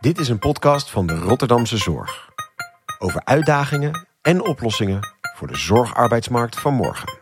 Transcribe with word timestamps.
Dit 0.00 0.18
is 0.18 0.28
een 0.28 0.38
podcast 0.38 0.90
van 0.90 1.06
de 1.06 1.14
Rotterdamse 1.14 1.76
Zorg. 1.76 2.28
Over 2.98 3.20
uitdagingen 3.24 4.06
en 4.22 4.42
oplossingen 4.42 5.00
voor 5.36 5.48
de 5.48 5.56
zorgarbeidsmarkt 5.56 6.60
van 6.60 6.74
morgen. 6.74 7.18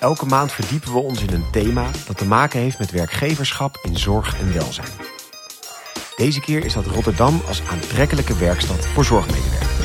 Elke 0.00 0.26
maand 0.26 0.52
verdiepen 0.52 0.92
we 0.92 0.98
ons 0.98 1.22
in 1.22 1.32
een 1.34 1.50
thema 1.50 1.86
dat 2.06 2.18
te 2.18 2.26
maken 2.26 2.60
heeft 2.60 2.78
met 2.78 2.90
werkgeverschap 2.90 3.78
in 3.82 3.96
zorg 3.96 4.40
en 4.40 4.52
welzijn. 4.52 4.88
Deze 6.16 6.40
keer 6.40 6.64
is 6.64 6.72
dat 6.72 6.86
Rotterdam 6.86 7.40
als 7.46 7.62
aantrekkelijke 7.66 8.36
werkstad 8.36 8.86
voor 8.86 9.04
zorgmedewerkers. 9.04 9.79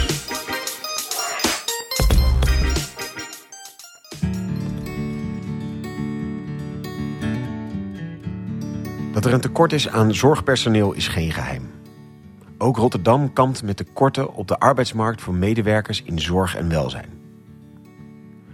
Dat 9.25 9.33
er 9.33 9.39
een 9.39 9.49
tekort 9.49 9.73
is 9.73 9.89
aan 9.89 10.13
zorgpersoneel 10.13 10.93
is 10.93 11.07
geen 11.07 11.31
geheim. 11.31 11.69
Ook 12.57 12.77
Rotterdam 12.77 13.33
kampt 13.33 13.63
met 13.63 13.77
tekorten 13.77 14.33
op 14.33 14.47
de 14.47 14.59
arbeidsmarkt 14.59 15.21
voor 15.21 15.33
medewerkers 15.33 16.03
in 16.03 16.19
zorg 16.19 16.55
en 16.55 16.69
welzijn. 16.69 17.09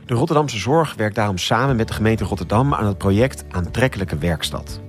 De 0.05 0.13
Rotterdamse 0.13 0.57
Zorg 0.57 0.95
werkt 0.95 1.15
daarom 1.15 1.37
samen 1.37 1.75
met 1.75 1.87
de 1.87 1.93
gemeente 1.93 2.23
Rotterdam 2.23 2.73
aan 2.73 2.85
het 2.85 2.97
project 2.97 3.43
Aantrekkelijke 3.49 4.17
Werkstad. 4.17 4.79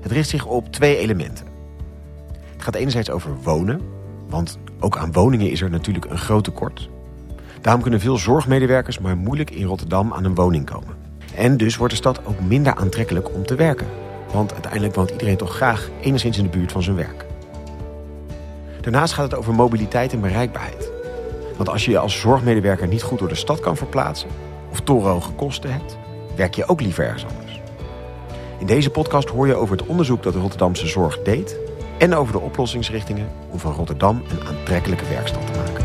Het 0.00 0.12
richt 0.12 0.28
zich 0.28 0.46
op 0.46 0.72
twee 0.72 0.96
elementen. 0.96 1.46
Het 2.52 2.62
gaat 2.62 2.74
enerzijds 2.74 3.10
over 3.10 3.36
wonen, 3.42 3.80
want 4.28 4.58
ook 4.80 4.96
aan 4.96 5.12
woningen 5.12 5.50
is 5.50 5.60
er 5.60 5.70
natuurlijk 5.70 6.04
een 6.04 6.18
groot 6.18 6.44
tekort. 6.44 6.88
Daarom 7.60 7.82
kunnen 7.82 8.00
veel 8.00 8.16
zorgmedewerkers 8.16 8.98
maar 8.98 9.16
moeilijk 9.16 9.50
in 9.50 9.66
Rotterdam 9.66 10.12
aan 10.12 10.24
een 10.24 10.34
woning 10.34 10.66
komen. 10.66 10.96
En 11.34 11.56
dus 11.56 11.76
wordt 11.76 11.92
de 11.92 11.98
stad 11.98 12.26
ook 12.26 12.40
minder 12.40 12.74
aantrekkelijk 12.74 13.34
om 13.34 13.46
te 13.46 13.54
werken. 13.54 14.01
Want 14.32 14.52
uiteindelijk 14.52 14.94
woont 14.94 15.10
iedereen 15.10 15.36
toch 15.36 15.54
graag 15.54 15.88
enigszins 16.00 16.38
in 16.38 16.44
de 16.44 16.50
buurt 16.50 16.72
van 16.72 16.82
zijn 16.82 16.96
werk. 16.96 17.24
Daarnaast 18.80 19.12
gaat 19.12 19.30
het 19.30 19.34
over 19.34 19.54
mobiliteit 19.54 20.12
en 20.12 20.20
bereikbaarheid. 20.20 20.90
Want 21.56 21.68
als 21.68 21.84
je 21.84 21.90
je 21.90 21.98
als 21.98 22.20
zorgmedewerker 22.20 22.88
niet 22.88 23.02
goed 23.02 23.18
door 23.18 23.28
de 23.28 23.34
stad 23.34 23.60
kan 23.60 23.76
verplaatsen... 23.76 24.28
of 24.70 24.80
torenhoge 24.80 25.32
kosten 25.32 25.72
hebt, 25.72 25.96
werk 26.36 26.54
je 26.54 26.68
ook 26.68 26.80
liever 26.80 27.04
ergens 27.04 27.26
anders. 27.26 27.60
In 28.58 28.66
deze 28.66 28.90
podcast 28.90 29.28
hoor 29.28 29.46
je 29.46 29.54
over 29.54 29.76
het 29.76 29.86
onderzoek 29.86 30.22
dat 30.22 30.32
de 30.32 30.38
Rotterdamse 30.38 30.86
zorg 30.86 31.22
deed... 31.22 31.58
en 31.98 32.14
over 32.14 32.32
de 32.32 32.40
oplossingsrichtingen 32.40 33.28
om 33.50 33.58
van 33.58 33.72
Rotterdam 33.72 34.22
een 34.30 34.46
aantrekkelijke 34.46 35.08
werkstad 35.08 35.46
te 35.46 35.58
maken. 35.58 35.84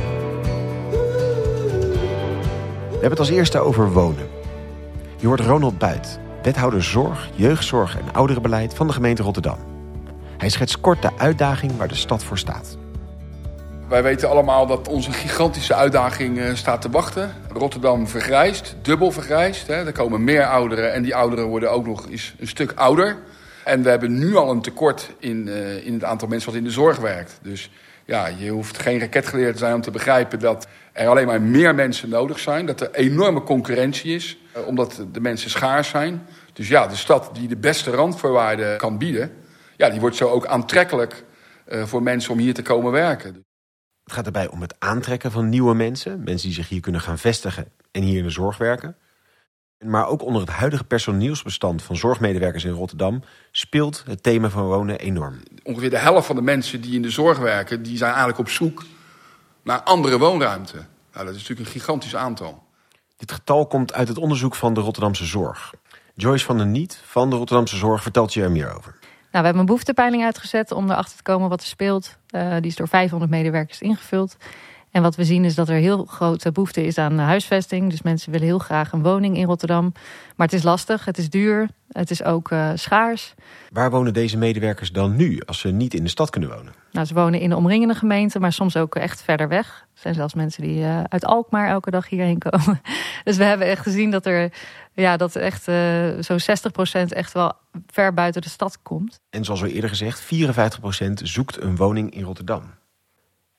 We 2.90 3.04
hebben 3.04 3.10
het 3.10 3.20
als 3.20 3.30
eerste 3.30 3.60
over 3.60 3.92
wonen. 3.92 4.28
Je 5.18 5.28
hoort 5.28 5.40
Ronald 5.40 5.78
Buit, 5.78 6.20
wethouder 6.44 6.84
zorg, 6.84 7.30
jeugdzorg 7.36 7.98
en 7.98 8.14
ouderenbeleid 8.14 8.74
van 8.74 8.88
de 8.88 8.94
gemeente 8.94 9.24
Rotterdam. 9.24 9.58
Hij 10.38 10.50
schetst 10.50 10.80
kort 10.80 11.02
de 11.02 11.18
uitdaging 11.18 11.78
waar 11.78 11.88
de 11.88 11.96
stad 11.96 12.24
voor 12.24 12.38
staat. 12.38 12.78
Wij 13.88 14.04
weten 14.04 14.30
allemaal 14.30 14.68
dat 14.68 14.88
onze 14.88 15.12
gigantische 15.12 15.74
uitdaging 15.74 16.38
uh, 16.38 16.54
staat 16.54 16.82
te 16.82 16.90
wachten. 16.90 17.34
Rotterdam 17.54 18.08
vergrijst, 18.08 18.76
dubbel 18.82 19.12
vergrijst. 19.12 19.70
Er 19.70 19.92
komen 19.92 20.24
meer 20.24 20.46
ouderen 20.46 20.94
en 20.94 21.04
die 21.04 21.16
ouderen 21.16 21.46
worden 21.46 21.72
ook 21.72 21.86
nog 21.86 22.10
eens 22.10 22.36
een 22.40 22.48
stuk 22.48 22.72
ouder. 22.76 23.18
En 23.64 23.84
we 23.84 23.90
hebben 23.90 24.18
nu 24.18 24.36
al 24.36 24.52
een 24.52 24.62
tekort 24.62 25.10
in, 25.20 25.48
uh, 25.48 25.86
in 25.86 25.94
het 25.94 26.04
aantal 26.04 26.28
mensen 26.28 26.50
wat 26.50 26.60
in 26.60 26.64
de 26.64 26.72
zorg 26.72 26.98
werkt. 26.98 27.40
Dus 27.42 27.70
ja, 28.06 28.28
je 28.38 28.50
hoeft 28.50 28.80
geen 28.80 29.00
raketgeleerd 29.00 29.54
te 29.54 29.60
zijn 29.60 29.74
om 29.74 29.82
te 29.82 29.92
begrijpen 29.92 30.40
dat 30.40 30.68
er 30.94 31.08
alleen 31.08 31.28
maar 31.28 31.42
meer 31.42 31.76
mensen 31.76 32.10
nodig 32.10 32.40
zijn. 32.40 32.66
Dat 32.66 32.82
er 32.82 32.92
enorme 32.92 33.44
concurrentie 33.44 34.16
is, 34.16 34.38
omdat 34.66 35.06
de 35.12 35.20
mensen 35.20 35.50
schaars 35.50 35.90
zijn. 35.90 36.28
Dus 36.54 36.68
ja, 36.68 36.88
de 36.88 36.96
stad 36.96 37.30
die 37.34 37.48
de 37.48 37.58
beste 37.58 37.92
randvoorwaarden 37.92 38.78
kan 38.78 38.98
bieden... 38.98 39.32
Ja, 39.78 39.90
die 39.90 40.00
wordt 40.00 40.16
zo 40.16 40.30
ook 40.30 40.46
aantrekkelijk 40.46 41.24
voor 41.68 42.04
mensen 42.04 42.32
om 42.32 42.38
hier 42.38 42.54
te 42.54 42.62
komen 42.62 42.92
werken. 42.92 43.34
Het 44.04 44.14
gaat 44.14 44.26
erbij 44.26 44.48
om 44.48 44.62
het 44.62 44.76
aantrekken 44.80 45.32
van 45.32 45.50
nieuwe 45.50 45.74
mensen. 45.74 46.24
Mensen 46.24 46.48
die 46.48 46.56
zich 46.56 46.70
hier 46.70 46.80
kunnen 46.80 47.02
gaan 47.02 47.18
vestigen 47.18 47.72
en 47.92 48.02
hier 48.02 48.18
in 48.18 48.24
de 48.24 48.30
zorg 48.30 48.58
werken. 48.58 48.98
Maar 49.86 50.08
ook 50.08 50.24
onder 50.24 50.42
het 50.42 50.50
huidige 50.50 50.84
personeelsbestand 50.84 51.84
van 51.84 51.96
zorgmedewerkers 51.96 52.64
in 52.64 52.72
Rotterdam 52.72 53.24
speelt 53.52 54.04
het 54.08 54.24
thema 54.24 54.50
van 54.50 54.66
wonen 54.66 55.00
enorm. 55.00 55.40
Ongeveer 55.64 55.90
de 55.90 55.98
helft 55.98 56.28
van 56.28 56.36
de 56.36 56.42
mensen 56.42 56.82
die 56.82 56.96
in 56.96 57.02
de 57.02 57.10
zorg 57.10 57.38
werken, 57.38 57.84
die 57.84 57.98
zijn 57.98 58.10
eigenlijk 58.10 58.40
op 58.40 58.50
zoek 58.50 58.86
naar 59.64 59.82
andere 59.82 60.18
woonruimte. 60.18 60.78
Nou, 61.14 61.26
dat 61.26 61.36
is 61.36 61.42
natuurlijk 61.42 61.68
een 61.68 61.80
gigantisch 61.80 62.16
aantal. 62.16 62.67
Dit 63.18 63.32
getal 63.32 63.68
komt 63.68 63.94
uit 63.94 64.08
het 64.08 64.18
onderzoek 64.18 64.56
van 64.56 64.74
de 64.74 64.82
Rotterdamse 64.82 65.26
Zorg. 65.26 65.74
Joyce 66.16 66.46
van 66.46 66.58
der 66.58 66.66
Niet 66.66 67.02
van 67.06 67.30
de 67.30 67.36
Rotterdamse 67.36 67.78
Zorg 67.78 68.02
vertelt 68.02 68.34
je 68.34 68.42
er 68.42 68.52
meer 68.52 68.76
over. 68.76 68.96
Nou, 69.02 69.10
we 69.32 69.38
hebben 69.38 69.60
een 69.60 69.66
behoeftepeiling 69.66 70.24
uitgezet 70.24 70.72
om 70.72 70.92
erachter 70.92 71.18
te 71.18 71.24
komen 71.24 71.50
wat 71.50 71.62
er 71.62 71.68
speelt. 71.68 72.18
Uh, 72.32 72.56
die 72.56 72.66
is 72.66 72.76
door 72.76 72.88
500 72.88 73.32
medewerkers 73.32 73.82
ingevuld. 73.82 74.38
En 74.98 75.04
wat 75.04 75.16
we 75.16 75.24
zien 75.24 75.46
is 75.46 75.56
dat 75.56 75.70
er 75.70 75.76
heel 75.76 76.06
grote 76.06 76.52
behoefte 76.52 76.86
is 76.86 76.98
aan 76.98 77.18
huisvesting. 77.18 77.90
Dus 77.90 78.02
mensen 78.02 78.32
willen 78.32 78.48
heel 78.48 78.60
graag 78.60 78.92
een 78.92 79.04
woning 79.04 79.38
in 79.38 79.46
Rotterdam. 79.46 79.92
Maar 80.36 80.48
het 80.48 80.56
is 80.56 80.64
lastig, 80.64 81.06
het 81.06 81.18
is 81.18 81.30
duur, 81.30 81.70
het 81.92 82.12
is 82.12 82.24
ook 82.24 82.52
uh, 82.52 82.72
schaars. 82.76 83.34
Waar 83.70 83.92
wonen 83.92 84.14
deze 84.14 84.38
medewerkers 84.38 84.92
dan 84.92 85.16
nu 85.16 85.42
als 85.46 85.60
ze 85.60 85.70
niet 85.70 85.94
in 85.94 86.04
de 86.04 86.10
stad 86.10 86.30
kunnen 86.30 86.50
wonen? 86.50 86.74
Nou, 86.92 87.06
ze 87.06 87.14
wonen 87.14 87.40
in 87.40 87.50
de 87.50 87.56
omringende 87.56 87.94
gemeenten, 87.94 88.42
maar 88.42 88.54
soms 88.54 88.78
ook 88.78 88.96
echt 88.96 89.22
verder 89.22 89.48
weg. 89.48 89.86
Er 89.94 90.02
zijn 90.02 90.14
zelfs 90.14 90.34
mensen 90.34 90.64
die 90.64 90.80
uh, 90.80 91.04
uit 91.04 91.26
Alkmaar 91.26 91.70
elke 91.70 91.92
dag 91.92 92.10
hierheen 92.10 92.40
komen. 92.40 92.82
Dus 93.24 93.38
we 93.38 93.44
hebben 93.44 93.68
echt 93.68 93.82
gezien 93.82 94.12
dat 94.12 94.26
er 94.26 94.52
ja, 94.94 95.18
dat 95.18 95.36
echt 95.36 95.68
uh, 95.68 95.76
zo'n 96.20 96.40
60% 97.04 97.08
echt 97.08 97.34
wel 97.34 97.54
ver 97.88 98.14
buiten 98.14 98.42
de 98.42 98.50
stad 98.50 98.82
komt. 98.82 99.20
En 99.30 99.44
zoals 99.44 99.62
we 99.62 99.72
eerder 99.72 99.90
gezegd, 99.90 100.24
54% 100.24 100.28
zoekt 101.14 101.62
een 101.62 101.76
woning 101.76 102.14
in 102.14 102.24
Rotterdam. 102.24 102.64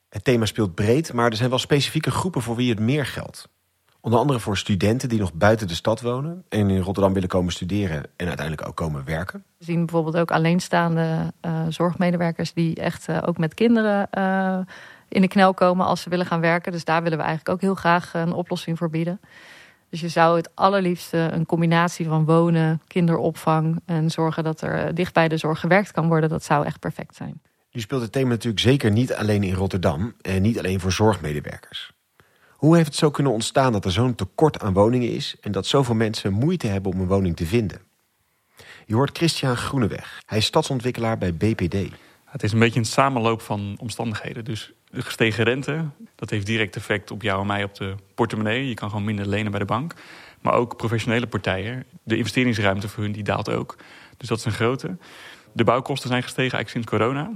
Het 0.09 0.23
thema 0.23 0.45
speelt 0.45 0.75
breed, 0.75 1.13
maar 1.13 1.29
er 1.29 1.35
zijn 1.35 1.49
wel 1.49 1.59
specifieke 1.59 2.11
groepen 2.11 2.41
voor 2.41 2.55
wie 2.55 2.69
het 2.69 2.79
meer 2.79 3.05
geldt. 3.05 3.49
Onder 4.01 4.19
andere 4.19 4.39
voor 4.39 4.57
studenten 4.57 5.09
die 5.09 5.19
nog 5.19 5.33
buiten 5.33 5.67
de 5.67 5.73
stad 5.73 6.01
wonen 6.01 6.43
en 6.49 6.69
in 6.69 6.81
Rotterdam 6.81 7.13
willen 7.13 7.29
komen 7.29 7.53
studeren 7.53 8.03
en 8.15 8.27
uiteindelijk 8.27 8.67
ook 8.67 8.75
komen 8.75 9.05
werken. 9.05 9.43
We 9.57 9.65
zien 9.65 9.85
bijvoorbeeld 9.85 10.17
ook 10.17 10.31
alleenstaande 10.31 11.33
uh, 11.45 11.65
zorgmedewerkers 11.69 12.53
die 12.53 12.75
echt 12.75 13.09
uh, 13.09 13.17
ook 13.25 13.37
met 13.37 13.53
kinderen 13.53 14.07
uh, 14.17 14.59
in 15.07 15.21
de 15.21 15.27
knel 15.27 15.53
komen 15.53 15.85
als 15.85 16.01
ze 16.01 16.09
willen 16.09 16.25
gaan 16.25 16.39
werken. 16.39 16.71
Dus 16.71 16.85
daar 16.85 17.03
willen 17.03 17.17
we 17.17 17.23
eigenlijk 17.23 17.55
ook 17.55 17.61
heel 17.61 17.75
graag 17.75 18.13
een 18.13 18.33
oplossing 18.33 18.77
voor 18.77 18.89
bieden. 18.89 19.19
Dus 19.89 20.01
je 20.01 20.09
zou 20.09 20.37
het 20.37 20.49
allerliefste 20.55 21.17
een 21.17 21.45
combinatie 21.45 22.07
van 22.07 22.25
wonen, 22.25 22.81
kinderopvang 22.87 23.81
en 23.85 24.09
zorgen 24.09 24.43
dat 24.43 24.61
er 24.61 24.95
dicht 24.95 25.13
bij 25.13 25.27
de 25.27 25.37
zorg 25.37 25.59
gewerkt 25.59 25.91
kan 25.91 26.07
worden, 26.07 26.29
dat 26.29 26.43
zou 26.43 26.65
echt 26.65 26.79
perfect 26.79 27.15
zijn. 27.15 27.41
Nu 27.71 27.81
speelt 27.81 28.01
het 28.01 28.11
thema 28.11 28.29
natuurlijk 28.29 28.61
zeker 28.61 28.91
niet 28.91 29.13
alleen 29.13 29.43
in 29.43 29.53
Rotterdam 29.53 30.13
en 30.21 30.41
niet 30.41 30.59
alleen 30.59 30.79
voor 30.79 30.91
zorgmedewerkers. 30.91 31.91
Hoe 32.51 32.75
heeft 32.75 32.87
het 32.87 32.95
zo 32.95 33.11
kunnen 33.11 33.33
ontstaan 33.33 33.71
dat 33.71 33.85
er 33.85 33.91
zo'n 33.91 34.15
tekort 34.15 34.61
aan 34.61 34.73
woningen 34.73 35.11
is 35.11 35.35
en 35.41 35.51
dat 35.51 35.65
zoveel 35.65 35.95
mensen 35.95 36.33
moeite 36.33 36.67
hebben 36.67 36.91
om 36.91 36.99
een 36.99 37.07
woning 37.07 37.35
te 37.35 37.45
vinden? 37.45 37.81
Je 38.85 38.95
hoort 38.95 39.17
Christian 39.17 39.57
Groeneweg. 39.57 40.21
Hij 40.25 40.37
is 40.37 40.45
stadsontwikkelaar 40.45 41.17
bij 41.17 41.33
BPD. 41.33 41.75
Het 42.25 42.43
is 42.43 42.51
een 42.51 42.59
beetje 42.59 42.79
een 42.79 42.85
samenloop 42.85 43.41
van 43.41 43.75
omstandigheden. 43.79 44.45
Dus 44.45 44.73
de 44.91 45.01
gestegen 45.01 45.43
rente, 45.43 45.85
dat 46.15 46.29
heeft 46.29 46.45
direct 46.45 46.75
effect 46.75 47.11
op 47.11 47.21
jou 47.21 47.41
en 47.41 47.47
mij 47.47 47.63
op 47.63 47.75
de 47.75 47.95
portemonnee. 48.15 48.67
Je 48.67 48.73
kan 48.73 48.89
gewoon 48.89 49.05
minder 49.05 49.27
lenen 49.27 49.51
bij 49.51 49.59
de 49.59 49.65
bank. 49.65 49.93
Maar 50.41 50.53
ook 50.53 50.77
professionele 50.77 51.27
partijen. 51.27 51.85
De 52.03 52.17
investeringsruimte 52.17 52.87
voor 52.87 53.03
hun 53.03 53.11
die 53.11 53.23
daalt 53.23 53.49
ook. 53.49 53.75
Dus 54.17 54.27
dat 54.27 54.37
is 54.37 54.45
een 54.45 54.51
grote. 54.51 54.97
De 55.53 55.63
bouwkosten 55.63 56.09
zijn 56.09 56.23
gestegen 56.23 56.57
eigenlijk 56.57 56.87
sinds 56.87 57.03
corona. 57.03 57.31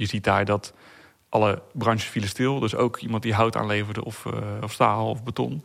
Je 0.00 0.06
ziet 0.06 0.24
daar 0.24 0.44
dat 0.44 0.72
alle 1.28 1.62
branches 1.72 2.04
vielen 2.04 2.28
stil. 2.28 2.58
Dus 2.58 2.74
ook 2.74 2.96
iemand 2.96 3.22
die 3.22 3.34
hout 3.34 3.56
aanleverde 3.56 4.04
of, 4.04 4.24
uh, 4.24 4.34
of 4.62 4.72
staal 4.72 5.08
of 5.08 5.22
beton. 5.22 5.64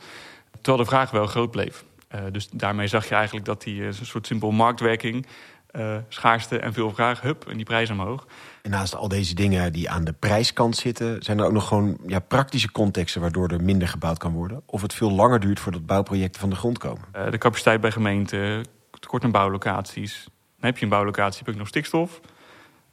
Terwijl 0.62 0.78
de 0.78 0.90
vraag 0.90 1.12
wel 1.12 1.26
groot 1.26 1.52
bleef. 1.52 1.84
Uh, 2.16 2.22
dus 2.32 2.50
daarmee 2.50 2.88
zag 2.88 3.08
je 3.10 3.16
eigenlijk 3.16 3.46
dat 3.46 3.64
die 3.64 3.84
een 3.84 3.94
soort 3.94 4.28
simpel 4.28 4.52
marktwerking... 4.52 5.26
schaarste 6.08 6.60
en 6.60 6.74
veel 6.74 6.92
vraag, 6.92 7.22
hup, 7.22 7.48
en 7.48 7.56
die 7.56 7.66
prijs 7.66 7.90
omhoog. 7.90 8.28
En 8.62 8.70
naast 8.70 8.96
al 8.96 9.08
deze 9.08 9.36
dingen 9.36 9.74
die 9.74 9.90
aan 9.90 10.04
de 10.04 10.14
prijskant 10.14 10.76
zitten... 10.76 11.24
zijn 11.24 11.40
er 11.40 11.46
ook 11.46 11.52
nog 11.52 11.68
gewoon 11.68 11.98
ja, 12.08 12.20
praktische 12.20 12.72
contexten... 12.72 13.22
waardoor 13.22 13.48
er 13.48 13.64
minder 13.64 13.88
gebouwd 13.88 14.18
kan 14.18 14.34
worden? 14.34 14.62
Of 14.66 14.82
het 14.82 14.94
veel 14.94 15.12
langer 15.12 15.40
duurt 15.40 15.60
voordat 15.60 15.86
bouwprojecten 15.86 16.42
van 16.42 16.50
de 16.50 16.56
grond 16.56 16.78
komen? 16.78 17.06
de 17.32 17.38
capaciteit 17.38 17.82
bij 17.82 17.92
gemeenten, 17.92 18.66
tekort 19.00 19.24
aan 19.24 19.32
bouwlocaties. 19.32 20.24
Dan 20.24 20.70
heb 20.70 20.78
je 20.78 20.84
een 20.84 20.90
bouwlocatie, 20.90 21.42
heb 21.46 21.54
je 21.54 21.60
nog 21.60 21.68
stikstof... 21.68 22.22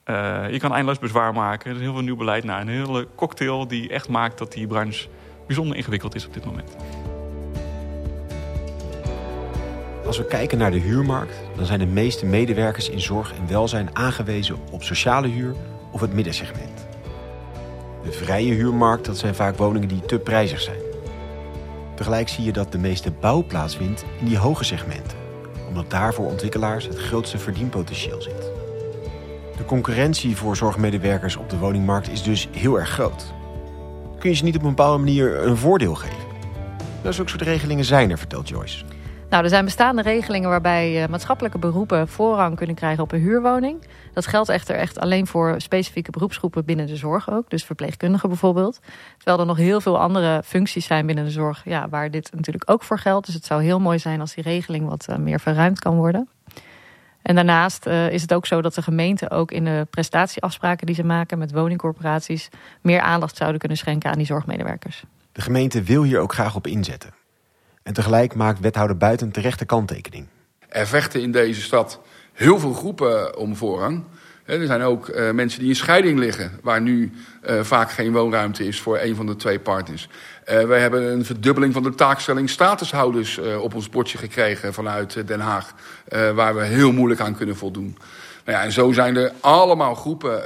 Uh, 0.07 0.51
je 0.51 0.59
kan 0.59 0.73
eindeloos 0.73 0.99
bezwaar 0.99 1.33
maken. 1.33 1.71
Er 1.71 1.77
is 1.77 1.83
heel 1.83 1.93
veel 1.93 2.03
nieuw 2.03 2.17
beleid 2.17 2.45
naar. 2.45 2.61
Een 2.61 2.69
hele 2.69 3.09
cocktail 3.15 3.69
die 3.69 3.89
echt 3.89 4.09
maakt 4.09 4.39
dat 4.39 4.53
die 4.53 4.67
branche 4.67 5.09
bijzonder 5.47 5.77
ingewikkeld 5.77 6.15
is 6.15 6.27
op 6.27 6.35
dit 6.35 6.45
moment. 6.45 6.77
Als 10.07 10.19
we 10.19 10.27
kijken 10.27 10.59
naar 10.59 10.71
de 10.71 10.79
huurmarkt, 10.79 11.35
dan 11.57 11.67
zijn 11.67 11.79
de 11.79 11.87
meeste 11.87 12.27
medewerkers 12.27 12.89
in 12.89 13.01
zorg 13.01 13.35
en 13.35 13.49
welzijn 13.49 13.97
aangewezen 13.97 14.57
op 14.71 14.83
sociale 14.83 15.29
huur 15.29 15.55
of 15.93 16.01
het 16.01 16.13
middensegment. 16.13 16.87
De 18.05 18.13
vrije 18.13 18.55
huurmarkt, 18.55 19.05
dat 19.05 19.19
zijn 19.19 19.35
vaak 19.35 19.57
woningen 19.57 19.89
die 19.89 20.01
te 20.01 20.19
prijzig 20.19 20.61
zijn. 20.61 20.81
Tegelijk 21.95 22.29
zie 22.29 22.45
je 22.45 22.53
dat 22.53 22.73
de 22.73 22.79
meeste 22.79 23.11
bouw 23.11 23.45
plaatsvindt 23.45 24.05
in 24.21 24.27
die 24.27 24.39
hoge 24.39 24.65
segmenten 24.65 25.23
omdat 25.73 25.91
daar 25.91 26.15
voor 26.15 26.27
ontwikkelaars 26.27 26.87
het 26.87 26.99
grootste 26.99 27.39
verdienpotentieel 27.39 28.23
zit. 28.23 28.52
De 29.63 29.69
concurrentie 29.69 30.37
voor 30.37 30.57
zorgmedewerkers 30.57 31.37
op 31.37 31.51
de 31.51 31.59
woningmarkt 31.59 32.09
is 32.09 32.23
dus 32.23 32.49
heel 32.51 32.79
erg 32.79 32.89
groot. 32.89 33.35
Kun 34.19 34.31
je 34.31 34.37
ze 34.37 34.45
niet 34.45 34.57
op 34.57 34.63
een 34.63 34.69
bepaalde 34.69 34.99
manier 34.99 35.47
een 35.47 35.57
voordeel 35.57 35.95
geven? 35.95 36.17
Zulke 37.09 37.31
soort 37.31 37.43
regelingen 37.43 37.85
zijn 37.85 38.11
er, 38.11 38.19
vertelt 38.19 38.49
Joyce. 38.49 38.85
Nou, 39.31 39.45
er 39.45 39.51
zijn 39.51 39.65
bestaande 39.65 40.03
regelingen 40.03 40.49
waarbij 40.49 41.03
uh, 41.03 41.09
maatschappelijke 41.09 41.59
beroepen 41.59 42.09
voorrang 42.09 42.57
kunnen 42.57 42.75
krijgen 42.75 43.03
op 43.03 43.13
een 43.13 43.21
huurwoning. 43.21 43.83
Dat 44.13 44.27
geldt 44.27 44.49
echter 44.49 44.77
echt 44.77 44.99
alleen 44.99 45.27
voor 45.27 45.55
specifieke 45.61 46.11
beroepsgroepen 46.11 46.65
binnen 46.65 46.87
de 46.87 46.97
zorg 46.97 47.31
ook. 47.31 47.51
Dus 47.51 47.65
verpleegkundigen 47.65 48.29
bijvoorbeeld. 48.29 48.81
Terwijl 49.17 49.39
er 49.39 49.47
nog 49.47 49.57
heel 49.57 49.81
veel 49.81 49.99
andere 49.99 50.43
functies 50.45 50.87
zijn 50.87 51.07
binnen 51.07 51.25
de 51.25 51.31
zorg 51.31 51.63
ja, 51.65 51.89
waar 51.89 52.11
dit 52.11 52.31
natuurlijk 52.35 52.71
ook 52.71 52.83
voor 52.83 52.99
geldt. 52.99 53.27
Dus 53.27 53.35
het 53.35 53.45
zou 53.45 53.63
heel 53.63 53.81
mooi 53.81 53.99
zijn 53.99 54.21
als 54.21 54.35
die 54.35 54.45
regeling 54.45 54.89
wat 54.89 55.07
uh, 55.11 55.17
meer 55.17 55.41
verruimd 55.41 55.79
kan 55.79 55.97
worden. 55.97 56.29
En 57.23 57.35
daarnaast 57.35 57.87
uh, 57.87 58.11
is 58.11 58.23
het 58.23 58.35
ook 58.35 58.47
zo 58.47 58.63
dat 58.63 58.75
de 58.75 58.83
gemeenten 58.83 59.31
ook 59.31 59.51
in 59.51 59.65
de 59.65 59.87
prestatieafspraken 59.91 60.87
die 60.87 60.95
ze 60.95 61.05
maken 61.05 61.39
met 61.39 61.53
woningcorporaties 61.53 62.49
meer 62.81 63.01
aandacht 63.01 63.37
zouden 63.37 63.59
kunnen 63.59 63.79
schenken 63.79 64.11
aan 64.11 64.17
die 64.17 64.27
zorgmedewerkers. 64.27 65.05
De 65.33 65.41
gemeente 65.41 65.83
wil 65.83 66.03
hier 66.03 66.19
ook 66.19 66.33
graag 66.33 66.55
op 66.55 66.67
inzetten. 66.67 67.11
En 67.83 67.93
tegelijk 67.93 68.35
maakt 68.35 68.61
wethouder 68.61 68.97
Buiten 68.97 69.31
terechte 69.31 69.65
kanttekening. 69.65 70.27
Er 70.69 70.87
vechten 70.87 71.23
in 71.23 71.33
deze 71.33 71.61
stad 71.61 72.01
heel 72.33 72.59
veel 72.59 72.73
groepen 72.73 73.37
om 73.37 73.57
voorrang. 73.57 74.05
Er 74.45 74.67
zijn 74.67 74.83
ook 74.83 75.09
uh, 75.09 75.31
mensen 75.31 75.61
die 75.61 75.69
in 75.69 75.77
scheiding 75.77 76.19
liggen, 76.19 76.59
waar 76.63 76.81
nu 76.81 77.13
vaak 77.43 77.91
geen 77.91 78.13
woonruimte 78.13 78.67
is 78.67 78.81
voor 78.81 78.99
een 78.99 79.15
van 79.15 79.27
de 79.27 79.37
twee 79.37 79.59
partners. 79.59 80.09
Uh, 80.51 80.63
wij 80.63 80.81
hebben 80.81 81.13
een 81.13 81.25
verdubbeling 81.25 81.73
van 81.73 81.83
de 81.83 81.95
taakstelling 81.95 82.51
statushouders 82.51 83.39
op 83.39 83.75
ons 83.75 83.89
bordje 83.89 84.19
gekregen 84.19 84.75
vanuit 84.75 85.27
Den 85.27 85.41
Haag, 85.41 85.75
waar 86.35 86.55
we 86.55 86.65
heel 86.65 86.93
moeilijk 86.93 87.21
aan 87.21 87.37
kunnen 87.37 87.57
voldoen. 87.57 87.97
Nou 88.45 88.59
ja, 88.59 88.65
en 88.65 88.73
zo 88.73 88.93
zijn 88.93 89.17
er 89.17 89.33
allemaal 89.41 89.95
groepen 89.95 90.43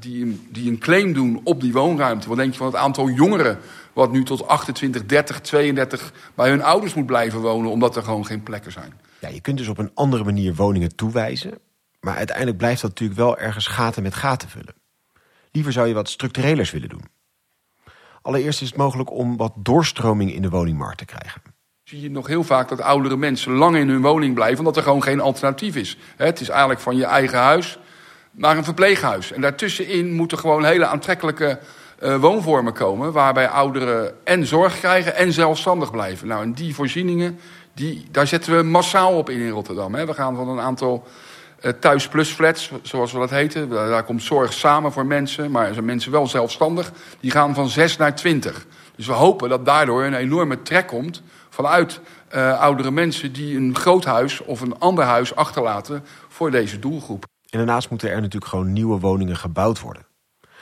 die, 0.00 0.46
die 0.50 0.70
een 0.70 0.78
claim 0.78 1.12
doen 1.12 1.40
op 1.44 1.60
die 1.60 1.72
woonruimte. 1.72 2.28
Wat 2.28 2.36
denk 2.36 2.52
je 2.52 2.58
van 2.58 2.66
het 2.66 2.76
aantal 2.76 3.08
jongeren 3.08 3.58
wat 3.98 4.12
nu 4.12 4.24
tot 4.24 4.46
28, 4.46 5.06
30, 5.06 5.40
32 5.40 6.12
bij 6.34 6.48
hun 6.48 6.62
ouders 6.62 6.94
moet 6.94 7.06
blijven 7.06 7.40
wonen, 7.40 7.70
omdat 7.70 7.96
er 7.96 8.02
gewoon 8.02 8.26
geen 8.26 8.42
plekken 8.42 8.72
zijn. 8.72 8.92
Ja, 9.20 9.28
je 9.28 9.40
kunt 9.40 9.58
dus 9.58 9.68
op 9.68 9.78
een 9.78 9.90
andere 9.94 10.24
manier 10.24 10.54
woningen 10.54 10.96
toewijzen. 10.96 11.58
Maar 12.00 12.16
uiteindelijk 12.16 12.56
blijft 12.56 12.80
dat 12.80 12.90
natuurlijk 12.90 13.18
wel 13.18 13.38
ergens 13.38 13.66
gaten 13.66 14.02
met 14.02 14.14
gaten 14.14 14.48
vullen. 14.48 14.74
Liever 15.52 15.72
zou 15.72 15.88
je 15.88 15.94
wat 15.94 16.08
structurelers 16.08 16.70
willen 16.70 16.88
doen. 16.88 17.04
Allereerst 18.22 18.62
is 18.62 18.68
het 18.68 18.76
mogelijk 18.76 19.10
om 19.10 19.36
wat 19.36 19.52
doorstroming 19.56 20.32
in 20.32 20.42
de 20.42 20.48
woningmarkt 20.50 20.98
te 20.98 21.04
krijgen. 21.04 21.42
Zie 21.84 22.00
je 22.00 22.10
nog 22.10 22.26
heel 22.26 22.44
vaak 22.44 22.68
dat 22.68 22.80
oudere 22.80 23.16
mensen 23.16 23.52
lang 23.52 23.76
in 23.76 23.88
hun 23.88 24.02
woning 24.02 24.34
blijven, 24.34 24.58
omdat 24.58 24.76
er 24.76 24.82
gewoon 24.82 25.02
geen 25.02 25.20
alternatief 25.20 25.76
is. 25.76 25.98
Het 26.16 26.40
is 26.40 26.48
eigenlijk 26.48 26.80
van 26.80 26.96
je 26.96 27.04
eigen 27.04 27.38
huis 27.38 27.78
naar 28.30 28.56
een 28.56 28.64
verpleeghuis. 28.64 29.32
En 29.32 29.40
daartussenin 29.40 30.12
moeten 30.12 30.38
gewoon 30.38 30.64
hele 30.64 30.86
aantrekkelijke 30.86 31.58
uh, 32.02 32.16
woonvormen 32.16 32.72
komen... 32.72 33.12
waarbij 33.12 33.48
ouderen 33.48 34.26
en 34.26 34.46
zorg 34.46 34.78
krijgen 34.78 35.16
en 35.16 35.32
zelfstandig 35.32 35.90
blijven. 35.90 36.28
Nou, 36.28 36.42
en 36.42 36.52
die 36.52 36.74
voorzieningen, 36.74 37.38
die, 37.74 38.06
daar 38.10 38.26
zetten 38.26 38.56
we 38.56 38.62
massaal 38.62 39.16
op 39.16 39.30
in 39.30 39.40
in 39.40 39.50
Rotterdam. 39.50 39.92
We 39.92 40.14
gaan 40.14 40.36
van 40.36 40.48
een 40.48 40.60
aantal 40.60 41.06
thuis 41.80 42.08
plus 42.08 42.30
flats, 42.30 42.70
zoals 42.82 43.12
we 43.12 43.18
dat 43.18 43.30
heten. 43.30 43.68
Daar 43.68 44.04
komt 44.04 44.22
zorg 44.22 44.52
samen 44.52 44.92
voor 44.92 45.06
mensen, 45.06 45.50
maar 45.50 45.72
zijn 45.72 45.84
mensen 45.84 46.12
wel 46.12 46.26
zelfstandig. 46.26 46.92
Die 47.20 47.30
gaan 47.30 47.54
van 47.54 47.68
6 47.68 47.96
naar 47.96 48.14
20. 48.14 48.66
Dus 48.96 49.06
we 49.06 49.12
hopen 49.12 49.48
dat 49.48 49.64
daardoor 49.64 50.04
een 50.04 50.14
enorme 50.14 50.62
trek 50.62 50.86
komt 50.86 51.22
vanuit 51.48 52.00
uh, 52.34 52.60
oudere 52.60 52.90
mensen... 52.90 53.32
die 53.32 53.56
een 53.56 53.76
groot 53.76 54.04
huis 54.04 54.40
of 54.40 54.60
een 54.60 54.78
ander 54.78 55.04
huis 55.04 55.34
achterlaten 55.34 56.04
voor 56.28 56.50
deze 56.50 56.78
doelgroep. 56.78 57.24
En 57.50 57.58
daarnaast 57.58 57.90
moeten 57.90 58.10
er 58.10 58.20
natuurlijk 58.20 58.50
gewoon 58.50 58.72
nieuwe 58.72 58.98
woningen 58.98 59.36
gebouwd 59.36 59.80
worden. 59.80 60.06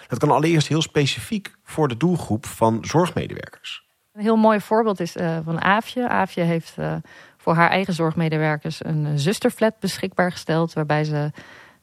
Dat 0.08 0.19
kan 0.19 0.31
allereerst 0.31 0.69
heel 0.69 0.82
specifiek 0.82 1.54
voor 1.64 1.88
de 1.88 1.96
doelgroep 1.96 2.46
van 2.46 2.78
zorgmedewerkers. 2.81 3.86
Een 4.17 4.23
heel 4.23 4.37
mooi 4.37 4.61
voorbeeld 4.61 5.01
is 5.01 5.17
uh, 5.17 5.39
van 5.45 5.63
Aafje. 5.63 6.09
Aafje 6.09 6.43
heeft 6.43 6.75
uh, 6.79 6.95
voor 7.37 7.55
haar 7.55 7.71
eigen 7.71 7.95
zorgmedewerkers 7.95 8.85
een 8.85 9.19
zusterflat 9.19 9.79
beschikbaar 9.81 10.33
gesteld. 10.33 10.73
Waarbij 10.73 11.05
ze, 11.05 11.33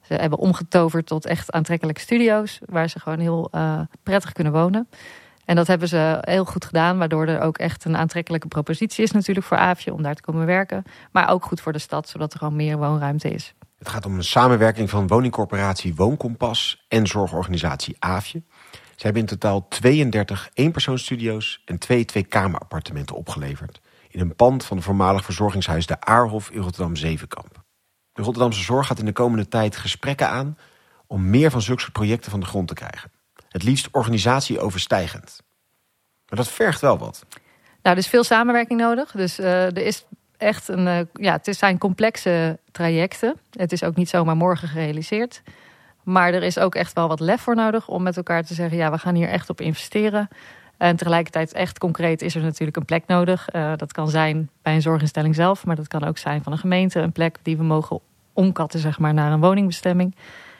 ze 0.01 0.13
hebben 0.13 0.39
omgetoverd 0.39 1.05
tot 1.05 1.25
echt 1.25 1.51
aantrekkelijke 1.51 2.01
studio's. 2.01 2.59
Waar 2.65 2.89
ze 2.89 2.99
gewoon 2.99 3.19
heel 3.19 3.51
prettig 4.03 4.31
kunnen 4.31 4.53
wonen. 4.53 4.89
En 5.45 5.55
dat 5.55 5.67
hebben 5.67 5.87
ze 5.87 6.17
heel 6.21 6.45
goed 6.45 6.65
gedaan. 6.65 6.97
Waardoor 6.97 7.27
er 7.27 7.41
ook 7.41 7.57
echt 7.57 7.85
een 7.85 7.97
aantrekkelijke 7.97 8.47
propositie 8.47 9.03
is 9.03 9.11
natuurlijk 9.11 9.45
voor 9.45 9.57
Aafje 9.57 9.93
om 9.93 10.01
daar 10.01 10.15
te 10.15 10.21
komen 10.21 10.45
werken. 10.45 10.83
Maar 11.11 11.29
ook 11.29 11.45
goed 11.45 11.61
voor 11.61 11.73
de 11.73 11.79
stad, 11.79 12.09
zodat 12.09 12.33
er 12.33 12.39
gewoon 12.39 12.55
meer 12.55 12.77
woonruimte 12.77 13.29
is. 13.29 13.53
Het 13.77 13.89
gaat 13.89 14.05
om 14.05 14.15
een 14.15 14.23
samenwerking 14.23 14.89
van 14.89 15.07
woningcorporatie 15.07 15.95
Woonkompas 15.95 16.85
en 16.87 17.07
zorgorganisatie 17.07 17.95
Aafje. 17.99 18.43
Ze 19.03 19.09
hebben 19.09 19.29
in 19.29 19.37
totaal 19.37 19.67
32 19.67 20.49
eenpersoonsstudio's 20.53 21.61
en 21.65 21.77
twee 21.77 22.05
twee-kamerappartementen 22.05 23.15
opgeleverd... 23.15 23.81
in 24.09 24.19
een 24.19 24.35
pand 24.35 24.65
van 24.65 24.77
het 24.77 24.85
voormalig 24.85 25.25
verzorgingshuis 25.25 25.85
De 25.85 26.01
Aarhof 26.01 26.49
in 26.49 26.61
Rotterdam-Zevenkamp. 26.61 27.63
De 28.13 28.21
Rotterdamse 28.21 28.63
Zorg 28.63 28.87
gaat 28.87 28.99
in 28.99 29.05
de 29.05 29.11
komende 29.11 29.47
tijd 29.47 29.77
gesprekken 29.77 30.29
aan... 30.29 30.57
om 31.07 31.29
meer 31.29 31.51
van 31.51 31.61
zulke 31.61 31.81
soort 31.81 31.93
projecten 31.93 32.31
van 32.31 32.39
de 32.39 32.45
grond 32.45 32.67
te 32.67 32.73
krijgen. 32.73 33.11
Het 33.49 33.63
liefst 33.63 33.87
organisatieoverstijgend. 33.91 35.41
Maar 36.29 36.37
dat 36.39 36.49
vergt 36.49 36.81
wel 36.81 36.97
wat. 36.97 37.25
Nou, 37.81 37.95
er 37.95 37.97
is 37.97 38.07
veel 38.07 38.23
samenwerking 38.23 38.79
nodig. 38.79 39.11
Dus 39.11 39.39
uh, 39.39 39.65
er 39.65 39.85
is 39.85 40.05
echt 40.37 40.67
een, 40.67 40.87
uh, 40.87 40.99
ja, 41.13 41.39
het 41.41 41.55
zijn 41.55 41.77
complexe 41.77 42.59
trajecten. 42.71 43.39
Het 43.51 43.71
is 43.71 43.83
ook 43.83 43.95
niet 43.95 44.09
zomaar 44.09 44.37
morgen 44.37 44.67
gerealiseerd. 44.67 45.41
Maar 46.03 46.33
er 46.33 46.43
is 46.43 46.59
ook 46.59 46.75
echt 46.75 46.93
wel 46.93 47.07
wat 47.07 47.19
lef 47.19 47.41
voor 47.41 47.55
nodig 47.55 47.87
om 47.87 48.03
met 48.03 48.17
elkaar 48.17 48.43
te 48.43 48.53
zeggen: 48.53 48.77
ja, 48.77 48.91
we 48.91 48.97
gaan 48.97 49.15
hier 49.15 49.29
echt 49.29 49.49
op 49.49 49.61
investeren. 49.61 50.27
En 50.77 50.95
tegelijkertijd, 50.95 51.53
echt 51.53 51.79
concreet, 51.79 52.21
is 52.21 52.35
er 52.35 52.41
natuurlijk 52.41 52.77
een 52.77 52.85
plek 52.85 53.03
nodig. 53.07 53.53
Uh, 53.53 53.71
dat 53.75 53.91
kan 53.91 54.09
zijn 54.09 54.49
bij 54.61 54.75
een 54.75 54.81
zorginstelling 54.81 55.35
zelf, 55.35 55.65
maar 55.65 55.75
dat 55.75 55.87
kan 55.87 56.03
ook 56.03 56.17
zijn 56.17 56.43
van 56.43 56.51
een 56.51 56.57
gemeente. 56.57 56.99
Een 56.99 57.11
plek 57.11 57.37
die 57.41 57.57
we 57.57 57.63
mogen 57.63 57.99
omkatten 58.33 58.79
zeg 58.79 58.99
maar, 58.99 59.13
naar 59.13 59.31
een 59.31 59.39
woningbestemming. 59.39 60.15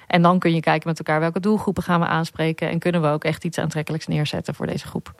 En 0.07 0.21
dan 0.21 0.39
kun 0.39 0.53
je 0.53 0.59
kijken 0.59 0.87
met 0.87 0.97
elkaar 0.97 1.19
welke 1.19 1.39
doelgroepen 1.39 1.83
gaan 1.83 1.99
we 1.99 2.05
aanspreken. 2.05 2.69
En 2.69 2.79
kunnen 2.79 3.01
we 3.01 3.07
ook 3.07 3.23
echt 3.23 3.43
iets 3.43 3.57
aantrekkelijks 3.57 4.07
neerzetten 4.07 4.55
voor 4.55 4.67
deze 4.67 4.87
groep. 4.87 5.13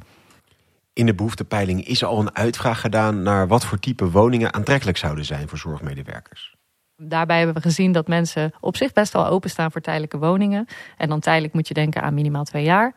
In 0.94 1.06
de 1.06 1.16
behoeftepeiling 1.16 1.88
is 1.88 2.04
al 2.04 2.20
een 2.20 2.36
uitvraag 2.36 2.82
gedaan 2.82 3.22
naar 3.22 3.48
wat 3.48 3.66
voor 3.66 3.80
type 3.80 4.10
woningen 4.10 4.54
aantrekkelijk 4.54 4.98
zouden 4.98 5.26
zijn 5.26 5.48
voor 5.48 5.58
zorgmedewerkers. 5.58 6.56
Daarbij 6.98 7.38
hebben 7.38 7.56
we 7.56 7.62
gezien 7.62 7.92
dat 7.92 8.08
mensen 8.08 8.54
op 8.60 8.78
zich 8.78 8.94
best 8.94 9.14
wel 9.14 9.28
openstaan 9.28 9.72
voor 9.72 9.82
tijdelijke 9.82 10.18
woningen. 10.18 10.66
En 10.98 11.10
dan 11.10 11.20
tijdelijk 11.20 11.54
moet 11.54 11.68
je 11.68 11.74
denken 11.74 12.02
aan 12.02 12.14
minimaal 12.14 12.44
twee 12.44 12.64
jaar. 12.64 12.96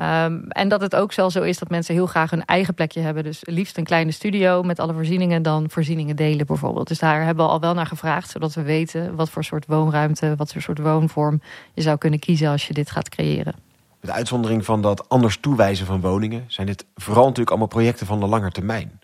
Um, 0.00 0.48
en 0.48 0.68
dat 0.68 0.80
het 0.80 0.96
ook 0.96 1.14
wel 1.14 1.30
zo 1.30 1.42
is 1.42 1.58
dat 1.58 1.68
mensen 1.68 1.94
heel 1.94 2.06
graag 2.06 2.32
een 2.32 2.44
eigen 2.44 2.74
plekje 2.74 3.00
hebben. 3.00 3.22
Dus 3.22 3.40
liefst 3.44 3.76
een 3.78 3.84
kleine 3.84 4.10
studio 4.10 4.62
met 4.62 4.78
alle 4.78 4.92
voorzieningen, 4.92 5.42
dan 5.42 5.70
voorzieningen 5.70 6.16
delen 6.16 6.46
bijvoorbeeld. 6.46 6.88
Dus 6.88 6.98
daar 6.98 7.24
hebben 7.24 7.44
we 7.44 7.50
al 7.50 7.60
wel 7.60 7.74
naar 7.74 7.86
gevraagd, 7.86 8.30
zodat 8.30 8.54
we 8.54 8.62
weten 8.62 9.14
wat 9.14 9.30
voor 9.30 9.44
soort 9.44 9.66
woonruimte, 9.66 10.34
wat 10.36 10.52
voor 10.52 10.62
soort 10.62 10.78
woonvorm 10.78 11.40
je 11.74 11.82
zou 11.82 11.98
kunnen 11.98 12.18
kiezen 12.18 12.48
als 12.48 12.66
je 12.66 12.74
dit 12.74 12.90
gaat 12.90 13.08
creëren. 13.08 13.54
Met 14.00 14.10
uitzondering 14.10 14.64
van 14.64 14.82
dat 14.82 15.08
anders 15.08 15.38
toewijzen 15.40 15.86
van 15.86 16.00
woningen, 16.00 16.44
zijn 16.46 16.66
dit 16.66 16.86
vooral 16.94 17.22
natuurlijk 17.22 17.50
allemaal 17.50 17.68
projecten 17.68 18.06
van 18.06 18.20
de 18.20 18.26
lange 18.26 18.50
termijn. 18.50 19.00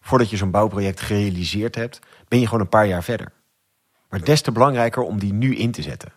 Voordat 0.00 0.30
je 0.30 0.36
zo'n 0.36 0.50
bouwproject 0.50 1.00
gerealiseerd 1.00 1.74
hebt, 1.74 1.98
ben 2.28 2.40
je 2.40 2.44
gewoon 2.44 2.60
een 2.60 2.68
paar 2.68 2.86
jaar 2.86 3.04
verder. 3.04 3.32
Maar 4.08 4.24
des 4.24 4.40
te 4.40 4.52
belangrijker 4.52 5.02
om 5.02 5.18
die 5.18 5.32
nu 5.32 5.56
in 5.56 5.70
te 5.70 5.82
zetten. 5.82 6.12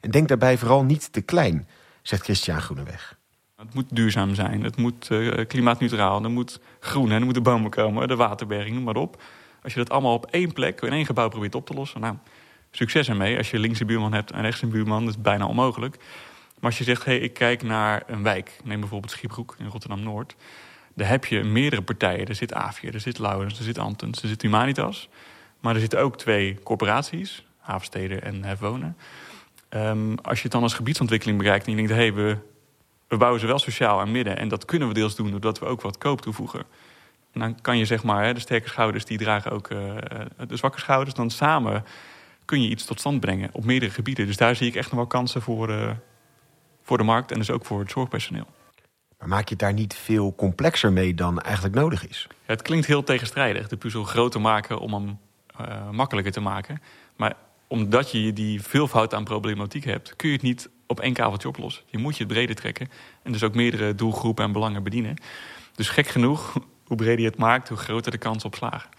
En 0.00 0.10
denk 0.10 0.28
daarbij 0.28 0.58
vooral 0.58 0.84
niet 0.84 1.12
te 1.12 1.20
klein, 1.20 1.68
zegt 2.02 2.22
Christian 2.22 2.60
Groeneweg. 2.60 3.18
Het 3.56 3.74
moet 3.74 3.96
duurzaam 3.96 4.34
zijn, 4.34 4.64
het 4.64 4.76
moet 4.76 5.08
uh, 5.10 5.46
klimaatneutraal, 5.46 6.24
er 6.24 6.30
moet 6.30 6.60
groen, 6.80 7.10
en 7.10 7.18
er 7.18 7.24
moeten 7.24 7.42
bomen 7.42 7.70
komen, 7.70 8.08
de 8.08 8.16
waterberging, 8.16 8.74
noem 8.74 8.84
maar 8.84 8.96
op. 8.96 9.22
Als 9.62 9.72
je 9.72 9.78
dat 9.78 9.90
allemaal 9.90 10.14
op 10.14 10.26
één 10.26 10.52
plek, 10.52 10.80
in 10.80 10.92
één 10.92 11.06
gebouw 11.06 11.28
probeert 11.28 11.54
op 11.54 11.66
te 11.66 11.74
lossen, 11.74 12.00
nou, 12.00 12.16
succes 12.70 13.08
ermee. 13.08 13.36
Als 13.36 13.50
je 13.50 13.58
links 13.58 13.80
een 13.80 13.86
buurman 13.86 14.12
hebt 14.12 14.30
en 14.30 14.42
rechts 14.42 14.62
een 14.62 14.68
buurman, 14.68 15.04
dat 15.04 15.14
is 15.14 15.20
bijna 15.20 15.46
onmogelijk. 15.46 15.96
Maar 16.60 16.70
als 16.70 16.78
je 16.78 16.84
zegt, 16.84 17.04
hey, 17.04 17.18
ik 17.18 17.34
kijk 17.34 17.62
naar 17.62 18.02
een 18.06 18.22
wijk, 18.22 18.56
neem 18.64 18.80
bijvoorbeeld 18.80 19.12
Schiebroek 19.12 19.56
in 19.58 19.66
Rotterdam-Noord. 19.66 20.36
Daar 20.94 21.08
heb 21.08 21.24
je 21.24 21.42
meerdere 21.42 21.82
partijen. 21.82 22.26
Er 22.26 22.34
zit 22.34 22.52
Avia, 22.54 22.92
er 22.92 23.00
zit 23.00 23.18
Laurens, 23.18 23.58
er 23.58 23.64
zit 23.64 23.78
Antens, 23.78 24.22
er 24.22 24.28
zit 24.28 24.42
Humanitas. 24.42 25.08
Maar 25.64 25.74
er 25.74 25.80
zitten 25.80 26.00
ook 26.00 26.18
twee 26.18 26.58
corporaties, 26.62 27.44
Havensteden 27.58 28.22
en 28.22 28.44
Hefwonen. 28.44 28.96
Um, 29.70 30.18
als 30.18 30.36
je 30.36 30.42
het 30.42 30.52
dan 30.52 30.62
als 30.62 30.74
gebiedsontwikkeling 30.74 31.38
bereikt 31.38 31.64
en 31.64 31.70
je 31.70 31.76
denkt, 31.76 31.92
hé, 31.92 31.96
hey, 31.96 32.14
we, 32.14 32.36
we 33.08 33.16
bouwen 33.16 33.40
ze 33.40 33.46
wel 33.46 33.58
sociaal 33.58 34.00
aan 34.00 34.10
midden. 34.10 34.36
En 34.36 34.48
dat 34.48 34.64
kunnen 34.64 34.88
we 34.88 34.94
deels 34.94 35.16
doen 35.16 35.30
doordat 35.30 35.58
we 35.58 35.66
ook 35.66 35.80
wat 35.80 35.98
koop 35.98 36.20
toevoegen. 36.20 36.64
En 37.32 37.40
dan 37.40 37.60
kan 37.60 37.78
je 37.78 37.84
zeg 37.84 38.02
maar, 38.02 38.34
de 38.34 38.40
sterke 38.40 38.68
schouders 38.68 39.04
die 39.04 39.18
dragen 39.18 39.50
ook 39.50 39.70
uh, 39.70 39.94
de 40.48 40.56
zwakke 40.56 40.80
schouders. 40.80 41.14
Dan 41.14 41.30
samen 41.30 41.84
kun 42.44 42.62
je 42.62 42.68
iets 42.68 42.84
tot 42.84 42.98
stand 42.98 43.20
brengen 43.20 43.50
op 43.52 43.64
meerdere 43.64 43.92
gebieden. 43.92 44.26
Dus 44.26 44.36
daar 44.36 44.56
zie 44.56 44.66
ik 44.66 44.74
echt 44.74 44.88
nog 44.90 44.98
wel 44.98 45.06
kansen 45.06 45.42
voor, 45.42 45.70
uh, 45.70 45.90
voor 46.82 46.98
de 46.98 47.04
markt 47.04 47.30
en 47.30 47.38
dus 47.38 47.50
ook 47.50 47.64
voor 47.64 47.80
het 47.80 47.90
zorgpersoneel. 47.90 48.46
Maar 49.18 49.28
maak 49.28 49.44
je 49.44 49.50
het 49.50 49.58
daar 49.58 49.72
niet 49.72 49.94
veel 49.94 50.34
complexer 50.34 50.92
mee 50.92 51.14
dan 51.14 51.40
eigenlijk 51.40 51.74
nodig 51.74 52.08
is? 52.08 52.26
Ja, 52.30 52.36
het 52.46 52.62
klinkt 52.62 52.86
heel 52.86 53.04
tegenstrijdig, 53.04 53.68
de 53.68 53.76
puzzel 53.76 54.04
groter 54.04 54.40
maken 54.40 54.78
om 54.78 54.94
hem 54.94 55.18
uh, 55.60 55.90
makkelijker 55.90 56.32
te 56.32 56.40
maken. 56.40 56.82
Maar 57.16 57.36
omdat 57.68 58.10
je 58.10 58.32
die 58.32 58.62
veelvoud 58.62 59.14
aan 59.14 59.24
problematiek 59.24 59.84
hebt, 59.84 60.16
kun 60.16 60.28
je 60.28 60.34
het 60.34 60.42
niet 60.44 60.68
op 60.86 61.00
één 61.00 61.12
kaveltje 61.12 61.48
oplossen. 61.48 61.82
Je 61.86 61.98
moet 61.98 62.16
je 62.16 62.24
het 62.24 62.32
breder 62.32 62.56
trekken 62.56 62.88
en 63.22 63.32
dus 63.32 63.42
ook 63.42 63.54
meerdere 63.54 63.94
doelgroepen 63.94 64.44
en 64.44 64.52
belangen 64.52 64.82
bedienen. 64.82 65.16
Dus 65.74 65.88
gek 65.88 66.06
genoeg, 66.06 66.52
hoe 66.88 66.96
breder 66.96 67.20
je 67.20 67.26
het 67.26 67.38
maakt, 67.38 67.68
hoe 67.68 67.78
groter 67.78 68.10
de 68.10 68.18
kans 68.18 68.44
op 68.44 68.54
slagen. 68.54 68.90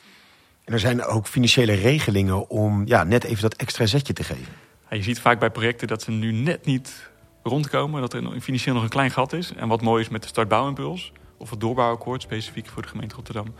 En 0.64 0.74
er 0.74 0.80
zijn 0.80 1.04
ook 1.04 1.28
financiële 1.28 1.74
regelingen 1.74 2.50
om 2.50 2.88
ja, 2.88 3.04
net 3.04 3.24
even 3.24 3.42
dat 3.42 3.54
extra 3.54 3.86
zetje 3.86 4.14
te 4.14 4.24
geven. 4.24 4.54
Ja, 4.90 4.96
je 4.96 5.04
ziet 5.04 5.20
vaak 5.20 5.40
bij 5.40 5.52
projecten 5.52 5.88
dat 5.88 6.02
ze 6.02 6.12
nu 6.12 6.32
net 6.32 6.66
niet 6.66 7.10
rondkomen, 7.44 8.02
dat 8.02 8.14
er 8.14 8.42
financieel 8.42 8.74
nog 8.74 8.84
een 8.84 8.90
klein 8.90 9.12
gat 9.12 9.34
is. 9.34 9.54
En 9.54 9.68
wat 9.68 9.82
mooi 9.82 10.04
is 10.04 10.10
met 10.10 10.22
de 10.22 10.28
startbouwimpuls, 10.28 11.12
of 11.38 11.50
het 11.50 11.60
doorbouwakkoord, 11.60 12.22
specifiek 12.22 12.68
voor 12.68 12.82
de 12.82 12.88
gemeente 12.88 13.16
Rotterdam, 13.16 13.54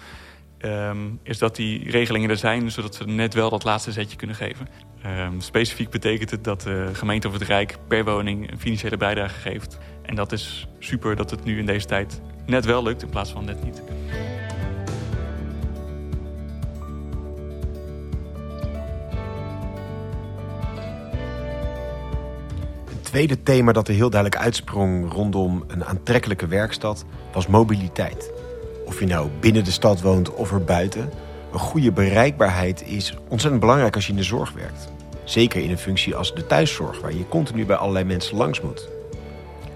um, 0.66 1.20
is 1.24 1.38
dat 1.38 1.56
die 1.56 1.90
regelingen 1.92 2.30
er 2.30 2.38
zijn, 2.38 2.72
zodat 2.72 2.96
ze 2.96 3.04
net 3.04 3.34
wel 3.34 3.50
dat 3.50 3.64
laatste 3.64 3.92
zetje 3.92 4.18
kunnen 4.18 4.36
geven. 4.36 4.68
Um, 5.06 5.42
specifiek 5.42 5.90
betekent 5.90 6.32
het 6.32 6.44
dat 6.44 6.62
de 6.62 6.90
gemeente 6.94 7.28
of 7.28 7.34
het 7.34 7.42
Rijk 7.42 7.78
per 7.88 8.06
woning 8.06 8.52
een 8.52 8.60
financiële 8.60 8.98
bijdrage 8.98 9.40
geeft. 9.40 9.78
En 10.02 10.16
dat 10.16 10.32
is 10.32 10.68
super 10.80 11.16
dat 11.16 11.30
het 11.30 11.44
nu 11.44 11.60
in 11.60 11.66
deze 11.66 11.86
tijd 11.86 12.22
net 12.46 12.66
wel 12.66 12.84
lukt 12.84 13.02
in 13.02 13.10
plaats 13.10 13.32
van 13.32 13.46
net 13.46 13.64
niet. 13.64 13.82
tweede 23.16 23.44
thema 23.44 23.72
dat 23.72 23.88
er 23.88 23.94
heel 23.94 24.10
duidelijk 24.10 24.42
uitsprong 24.42 25.12
rondom 25.12 25.64
een 25.68 25.86
aantrekkelijke 25.86 26.48
werkstad 26.48 27.06
was 27.34 27.48
mobiliteit. 27.48 28.32
Of 28.86 29.00
je 29.00 29.06
nou 29.06 29.30
binnen 29.40 29.64
de 29.64 29.72
stad 29.72 30.02
woont 30.02 30.34
of 30.34 30.52
er 30.52 30.64
buiten, 30.64 31.10
een 31.54 31.60
goede 31.60 31.92
bereikbaarheid 31.92 32.84
is 32.88 33.18
ontzettend 33.30 33.62
belangrijk 33.62 33.96
als 33.96 34.06
je 34.06 34.12
in 34.12 34.18
de 34.18 34.24
zorg 34.24 34.52
werkt. 34.52 34.92
Zeker 35.24 35.62
in 35.64 35.70
een 35.70 35.78
functie 35.78 36.16
als 36.16 36.36
de 36.36 36.46
thuiszorg, 36.46 37.02
waar 37.02 37.14
je 37.14 37.28
continu 37.28 37.66
bij 37.66 37.76
allerlei 37.76 38.06
mensen 38.06 38.38
langs 38.38 38.62
moet. 38.62 38.90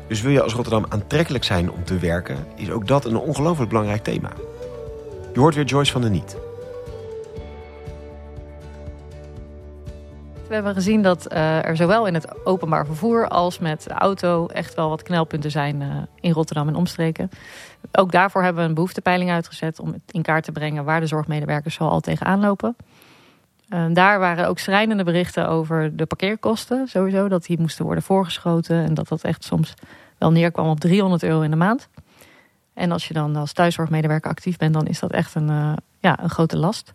Dus 0.08 0.22
wil 0.22 0.32
je 0.32 0.42
als 0.42 0.54
Rotterdam 0.54 0.86
aantrekkelijk 0.90 1.44
zijn 1.44 1.72
om 1.72 1.84
te 1.84 1.98
werken, 1.98 2.38
is 2.56 2.72
ook 2.72 2.88
dat 2.88 3.06
een 3.06 3.18
ongelooflijk 3.18 3.70
belangrijk 3.70 4.04
thema. 4.04 4.32
Je 5.34 5.40
hoort 5.40 5.56
weer 5.56 5.66
Joyce 5.66 5.92
van 5.92 6.02
der 6.02 6.10
Niet. 6.10 6.38
We 10.50 10.56
hebben 10.56 10.74
gezien 10.74 11.02
dat 11.02 11.34
uh, 11.34 11.66
er 11.66 11.76
zowel 11.76 12.08
in 12.08 12.14
het 12.14 12.46
openbaar 12.46 12.86
vervoer 12.86 13.28
als 13.28 13.60
met 13.60 13.84
de 13.84 13.94
auto 13.94 14.48
echt 14.48 14.76
wel 14.76 14.90
wat 14.90 15.04
knelpunten 15.04 15.52
zijn 15.52 15.82
uh, 15.82 15.96
in 16.20 16.32
Rotterdam 16.32 16.68
en 16.68 16.76
omstreken. 16.76 17.30
Ook 17.92 18.12
daarvoor 18.12 18.44
hebben 18.44 18.64
we 18.64 18.70
een 18.70 18.76
behoeftepeiling 18.76 19.32
uitgezet 19.32 19.80
om 19.80 19.96
in 20.12 20.22
kaart 20.22 20.44
te 20.44 20.52
brengen 20.52 20.84
waar 20.84 21.00
de 21.00 21.08
zorgmedewerkers 21.08 21.76
zoal 21.76 22.00
tegenaan 22.00 22.40
lopen. 22.40 22.76
Uh, 23.70 23.86
daar 23.94 24.20
waren 24.20 24.48
ook 24.48 24.60
schrijnende 24.60 25.04
berichten 25.04 25.48
over 25.48 25.96
de 25.96 26.06
parkeerkosten. 26.06 26.88
Sowieso 26.88 27.28
dat 27.28 27.46
die 27.46 27.60
moesten 27.60 27.86
worden 27.86 28.04
voorgeschoten 28.04 28.84
en 28.84 28.94
dat 28.94 29.08
dat 29.08 29.24
echt 29.24 29.44
soms 29.44 29.74
wel 30.18 30.32
neerkwam 30.32 30.70
op 30.70 30.80
300 30.80 31.24
euro 31.24 31.42
in 31.42 31.52
de 31.52 31.58
maand. 31.58 31.90
En 32.74 32.92
als 32.92 33.08
je 33.08 33.14
dan 33.14 33.36
als 33.36 33.54
thuiszorgmedewerker 33.54 34.30
actief 34.30 34.58
bent, 34.58 34.74
dan 34.74 34.86
is 34.88 35.00
dat 35.00 35.12
echt 35.12 35.36
een, 35.36 35.78
ja, 36.00 36.24
een 36.24 36.30
grote 36.30 36.58
last. 36.58 36.94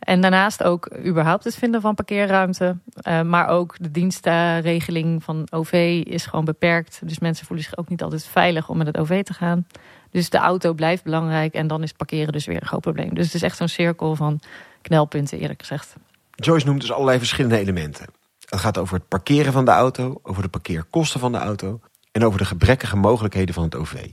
En 0.00 0.20
daarnaast 0.20 0.62
ook 0.62 0.90
überhaupt 1.06 1.44
het 1.44 1.54
vinden 1.54 1.80
van 1.80 1.94
parkeerruimte. 1.94 2.76
Uh, 3.02 3.22
maar 3.22 3.48
ook 3.48 3.76
de 3.80 3.90
dienstregeling 3.90 5.24
van 5.24 5.46
OV 5.50 6.02
is 6.06 6.26
gewoon 6.26 6.44
beperkt. 6.44 7.00
Dus 7.04 7.18
mensen 7.18 7.46
voelen 7.46 7.64
zich 7.64 7.76
ook 7.76 7.88
niet 7.88 8.02
altijd 8.02 8.24
veilig 8.24 8.68
om 8.68 8.76
met 8.76 8.86
het 8.86 8.98
OV 8.98 9.22
te 9.22 9.34
gaan. 9.34 9.66
Dus 10.10 10.30
de 10.30 10.38
auto 10.38 10.72
blijft 10.72 11.04
belangrijk 11.04 11.54
en 11.54 11.66
dan 11.66 11.82
is 11.82 11.92
parkeren 11.92 12.32
dus 12.32 12.46
weer 12.46 12.60
een 12.60 12.66
groot 12.66 12.80
probleem. 12.80 13.14
Dus 13.14 13.24
het 13.24 13.34
is 13.34 13.42
echt 13.42 13.56
zo'n 13.56 13.68
cirkel 13.68 14.16
van 14.16 14.40
knelpunten 14.82 15.38
eerlijk 15.38 15.60
gezegd. 15.60 15.94
Joyce 16.34 16.66
noemt 16.66 16.80
dus 16.80 16.92
allerlei 16.92 17.18
verschillende 17.18 17.58
elementen. 17.58 18.06
Het 18.48 18.60
gaat 18.60 18.78
over 18.78 18.94
het 18.94 19.08
parkeren 19.08 19.52
van 19.52 19.64
de 19.64 19.70
auto, 19.70 20.20
over 20.22 20.42
de 20.42 20.48
parkeerkosten 20.48 21.20
van 21.20 21.32
de 21.32 21.38
auto... 21.38 21.80
en 22.12 22.24
over 22.24 22.38
de 22.38 22.44
gebrekkige 22.44 22.96
mogelijkheden 22.96 23.54
van 23.54 23.64
het 23.64 23.74
OV. 23.74 24.10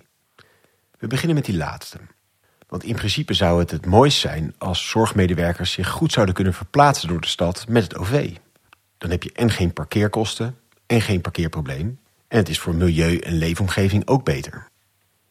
We 0.99 1.07
beginnen 1.07 1.35
met 1.35 1.45
die 1.45 1.57
laatste. 1.57 1.99
Want 2.67 2.83
in 2.83 2.95
principe 2.95 3.33
zou 3.33 3.59
het 3.59 3.71
het 3.71 3.85
mooist 3.85 4.19
zijn 4.19 4.53
als 4.57 4.89
zorgmedewerkers 4.89 5.71
zich 5.71 5.89
goed 5.89 6.11
zouden 6.11 6.35
kunnen 6.35 6.53
verplaatsen 6.53 7.07
door 7.07 7.21
de 7.21 7.27
stad 7.27 7.65
met 7.67 7.83
het 7.83 7.97
OV. 7.97 8.35
Dan 8.97 9.09
heb 9.09 9.23
je 9.23 9.31
en 9.33 9.49
geen 9.49 9.73
parkeerkosten 9.73 10.55
en 10.85 11.01
geen 11.01 11.21
parkeerprobleem. 11.21 11.99
En 12.27 12.37
het 12.37 12.49
is 12.49 12.59
voor 12.59 12.75
milieu 12.75 13.17
en 13.17 13.33
leefomgeving 13.33 14.07
ook 14.07 14.23
beter. 14.23 14.69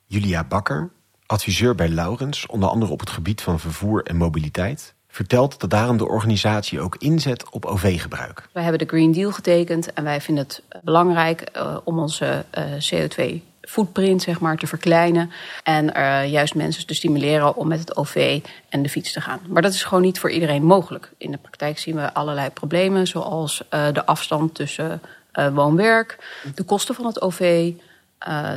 Julia 0.06 0.44
Bakker, 0.44 0.90
adviseur 1.26 1.74
bij 1.74 1.88
Laurens, 1.88 2.46
onder 2.46 2.68
andere 2.68 2.92
op 2.92 3.00
het 3.00 3.10
gebied 3.10 3.42
van 3.42 3.60
vervoer 3.60 4.02
en 4.02 4.16
mobiliteit, 4.16 4.94
vertelt 5.08 5.60
dat 5.60 5.70
daarom 5.70 5.96
de 5.96 6.08
organisatie 6.08 6.80
ook 6.80 6.96
inzet 6.96 7.50
op 7.50 7.64
OV-gebruik. 7.64 8.48
Wij 8.52 8.62
hebben 8.62 8.86
de 8.86 8.94
Green 8.94 9.12
Deal 9.12 9.32
getekend 9.32 9.92
en 9.92 10.04
wij 10.04 10.20
vinden 10.20 10.44
het 10.44 10.62
belangrijk 10.82 11.50
uh, 11.56 11.76
om 11.84 11.98
onze 11.98 12.44
uh, 12.58 12.64
CO2 12.64 13.42
footprint 13.66 14.22
zeg 14.22 14.40
maar, 14.40 14.56
te 14.56 14.66
verkleinen. 14.66 15.30
En 15.62 15.96
uh, 15.96 16.30
juist 16.30 16.54
mensen 16.54 16.86
te 16.86 16.94
stimuleren 16.94 17.56
om 17.56 17.68
met 17.68 17.78
het 17.78 17.96
OV 17.96 18.40
en 18.68 18.82
de 18.82 18.88
fiets 18.88 19.12
te 19.12 19.20
gaan. 19.20 19.40
Maar 19.48 19.62
dat 19.62 19.72
is 19.72 19.84
gewoon 19.84 20.02
niet 20.02 20.18
voor 20.18 20.30
iedereen 20.30 20.62
mogelijk. 20.62 21.12
In 21.18 21.30
de 21.30 21.38
praktijk 21.38 21.78
zien 21.78 21.94
we 21.94 22.14
allerlei 22.14 22.50
problemen, 22.50 23.06
zoals 23.06 23.62
uh, 23.74 23.86
de 23.92 24.06
afstand 24.06 24.54
tussen 24.54 25.00
uh, 25.34 25.54
woon-werk, 25.54 26.40
de 26.54 26.62
kosten 26.62 26.94
van 26.94 27.06
het 27.06 27.20
OV. 27.20 27.72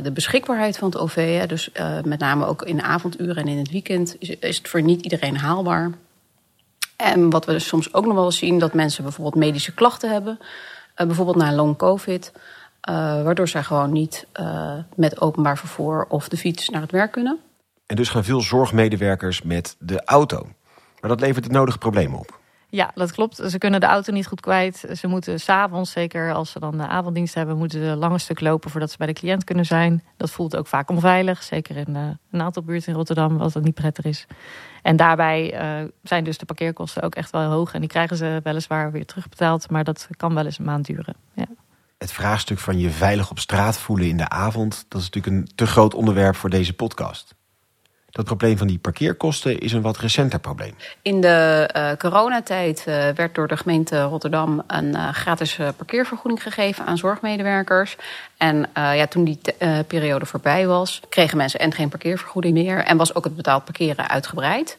de 0.02 0.12
beschikbaarheid 0.12 0.78
van 0.78 0.88
het 0.88 0.98
OV, 0.98 1.38
hè, 1.38 1.46
dus 1.46 1.70
met 2.04 2.18
name 2.18 2.46
ook 2.46 2.62
in 2.62 2.76
de 2.76 2.82
avonduren 2.82 3.36
en 3.36 3.48
in 3.48 3.58
het 3.58 3.70
weekend, 3.70 4.16
is, 4.18 4.28
is 4.28 4.56
het 4.56 4.68
voor 4.68 4.82
niet 4.82 5.02
iedereen 5.02 5.36
haalbaar. 5.36 5.90
En 6.96 7.30
wat 7.30 7.44
we 7.44 7.52
dus 7.52 7.66
soms 7.66 7.94
ook 7.94 8.06
nog 8.06 8.14
wel 8.14 8.32
zien, 8.32 8.58
dat 8.58 8.74
mensen 8.74 9.02
bijvoorbeeld 9.02 9.44
medische 9.44 9.74
klachten 9.74 10.10
hebben, 10.10 10.38
bijvoorbeeld 10.94 11.36
na 11.36 11.52
long 11.52 11.76
COVID. 11.76 12.32
Uh, 12.88 13.22
waardoor 13.22 13.48
zij 13.48 13.62
gewoon 13.62 13.92
niet 13.92 14.26
uh, 14.40 14.72
met 14.96 15.20
openbaar 15.20 15.58
vervoer 15.58 16.06
of 16.08 16.28
de 16.28 16.36
fiets 16.36 16.68
naar 16.68 16.80
het 16.80 16.90
werk 16.90 17.12
kunnen. 17.12 17.38
En 17.86 17.96
dus 17.96 18.08
gaan 18.08 18.24
veel 18.24 18.40
zorgmedewerkers 18.40 19.42
met 19.42 19.76
de 19.78 20.04
auto. 20.04 20.48
Maar 21.00 21.10
dat 21.10 21.20
levert 21.20 21.44
het 21.44 21.52
nodige 21.52 21.78
probleem 21.78 22.14
op. 22.14 22.38
Ja, 22.68 22.90
dat 22.94 23.12
klopt. 23.12 23.36
Ze 23.46 23.58
kunnen 23.58 23.80
de 23.80 23.86
auto 23.86 24.12
niet 24.12 24.26
goed 24.26 24.40
kwijt. 24.40 24.84
Ze 24.92 25.06
moeten 25.06 25.40
s'avonds, 25.40 25.90
zeker 25.90 26.32
als 26.32 26.50
ze 26.50 26.60
dan 26.60 26.76
de 26.76 26.86
avonddienst 26.86 27.34
hebben, 27.34 27.56
moeten 27.56 27.80
ze 27.80 27.86
een 27.86 27.98
lange 27.98 28.18
stuk 28.18 28.40
lopen 28.40 28.70
voordat 28.70 28.90
ze 28.90 28.96
bij 28.96 29.06
de 29.06 29.12
cliënt 29.12 29.44
kunnen 29.44 29.64
zijn. 29.64 30.02
Dat 30.16 30.30
voelt 30.30 30.56
ook 30.56 30.66
vaak 30.66 30.90
onveilig, 30.90 31.42
zeker 31.42 31.76
in 31.76 31.94
uh, 31.96 32.02
een 32.30 32.40
aantal 32.40 32.62
buurten 32.62 32.88
in 32.88 32.94
Rotterdam, 32.94 33.38
wat 33.38 33.52
dat 33.52 33.62
niet 33.62 33.74
prettig 33.74 34.04
is. 34.04 34.26
En 34.82 34.96
daarbij 34.96 35.54
uh, 35.82 35.88
zijn 36.02 36.24
dus 36.24 36.38
de 36.38 36.46
parkeerkosten 36.46 37.02
ook 37.02 37.14
echt 37.14 37.30
wel 37.30 37.50
hoog. 37.50 37.74
En 37.74 37.80
die 37.80 37.88
krijgen 37.88 38.16
ze 38.16 38.40
weliswaar 38.42 38.92
weer 38.92 39.06
terugbetaald, 39.06 39.70
maar 39.70 39.84
dat 39.84 40.08
kan 40.16 40.34
wel 40.34 40.44
eens 40.44 40.58
een 40.58 40.64
maand 40.64 40.86
duren. 40.86 41.14
Ja 41.34 41.46
het 42.00 42.12
vraagstuk 42.12 42.58
van 42.58 42.78
je 42.78 42.90
veilig 42.90 43.30
op 43.30 43.38
straat 43.38 43.78
voelen 43.78 44.08
in 44.08 44.16
de 44.16 44.28
avond, 44.28 44.84
dat 44.88 45.00
is 45.00 45.10
natuurlijk 45.10 45.36
een 45.36 45.54
te 45.54 45.66
groot 45.66 45.94
onderwerp 45.94 46.36
voor 46.36 46.50
deze 46.50 46.72
podcast. 46.72 47.34
Dat 48.10 48.24
probleem 48.24 48.58
van 48.58 48.66
die 48.66 48.78
parkeerkosten 48.78 49.58
is 49.58 49.72
een 49.72 49.82
wat 49.82 49.98
recenter 49.98 50.38
probleem. 50.38 50.74
In 51.02 51.20
de 51.20 51.70
uh, 51.76 51.92
coronatijd 51.92 52.84
uh, 52.88 53.08
werd 53.08 53.34
door 53.34 53.48
de 53.48 53.56
gemeente 53.56 54.02
Rotterdam 54.02 54.62
een 54.66 54.88
uh, 54.88 55.08
gratis 55.12 55.58
parkeervergoeding 55.76 56.42
gegeven 56.42 56.86
aan 56.86 56.98
zorgmedewerkers. 56.98 57.96
En 58.36 58.66
ja, 58.74 59.06
toen 59.06 59.24
die 59.24 59.38
periode 59.86 60.26
voorbij 60.26 60.66
was, 60.66 61.00
kregen 61.08 61.36
mensen 61.36 61.60
en 61.60 61.72
geen 61.72 61.88
parkeervergoeding 61.88 62.54
meer. 62.54 62.84
En 62.84 62.96
was 62.96 63.14
ook 63.14 63.24
het 63.24 63.36
betaald 63.36 63.64
parkeren 63.64 64.08
uitgebreid. 64.08 64.76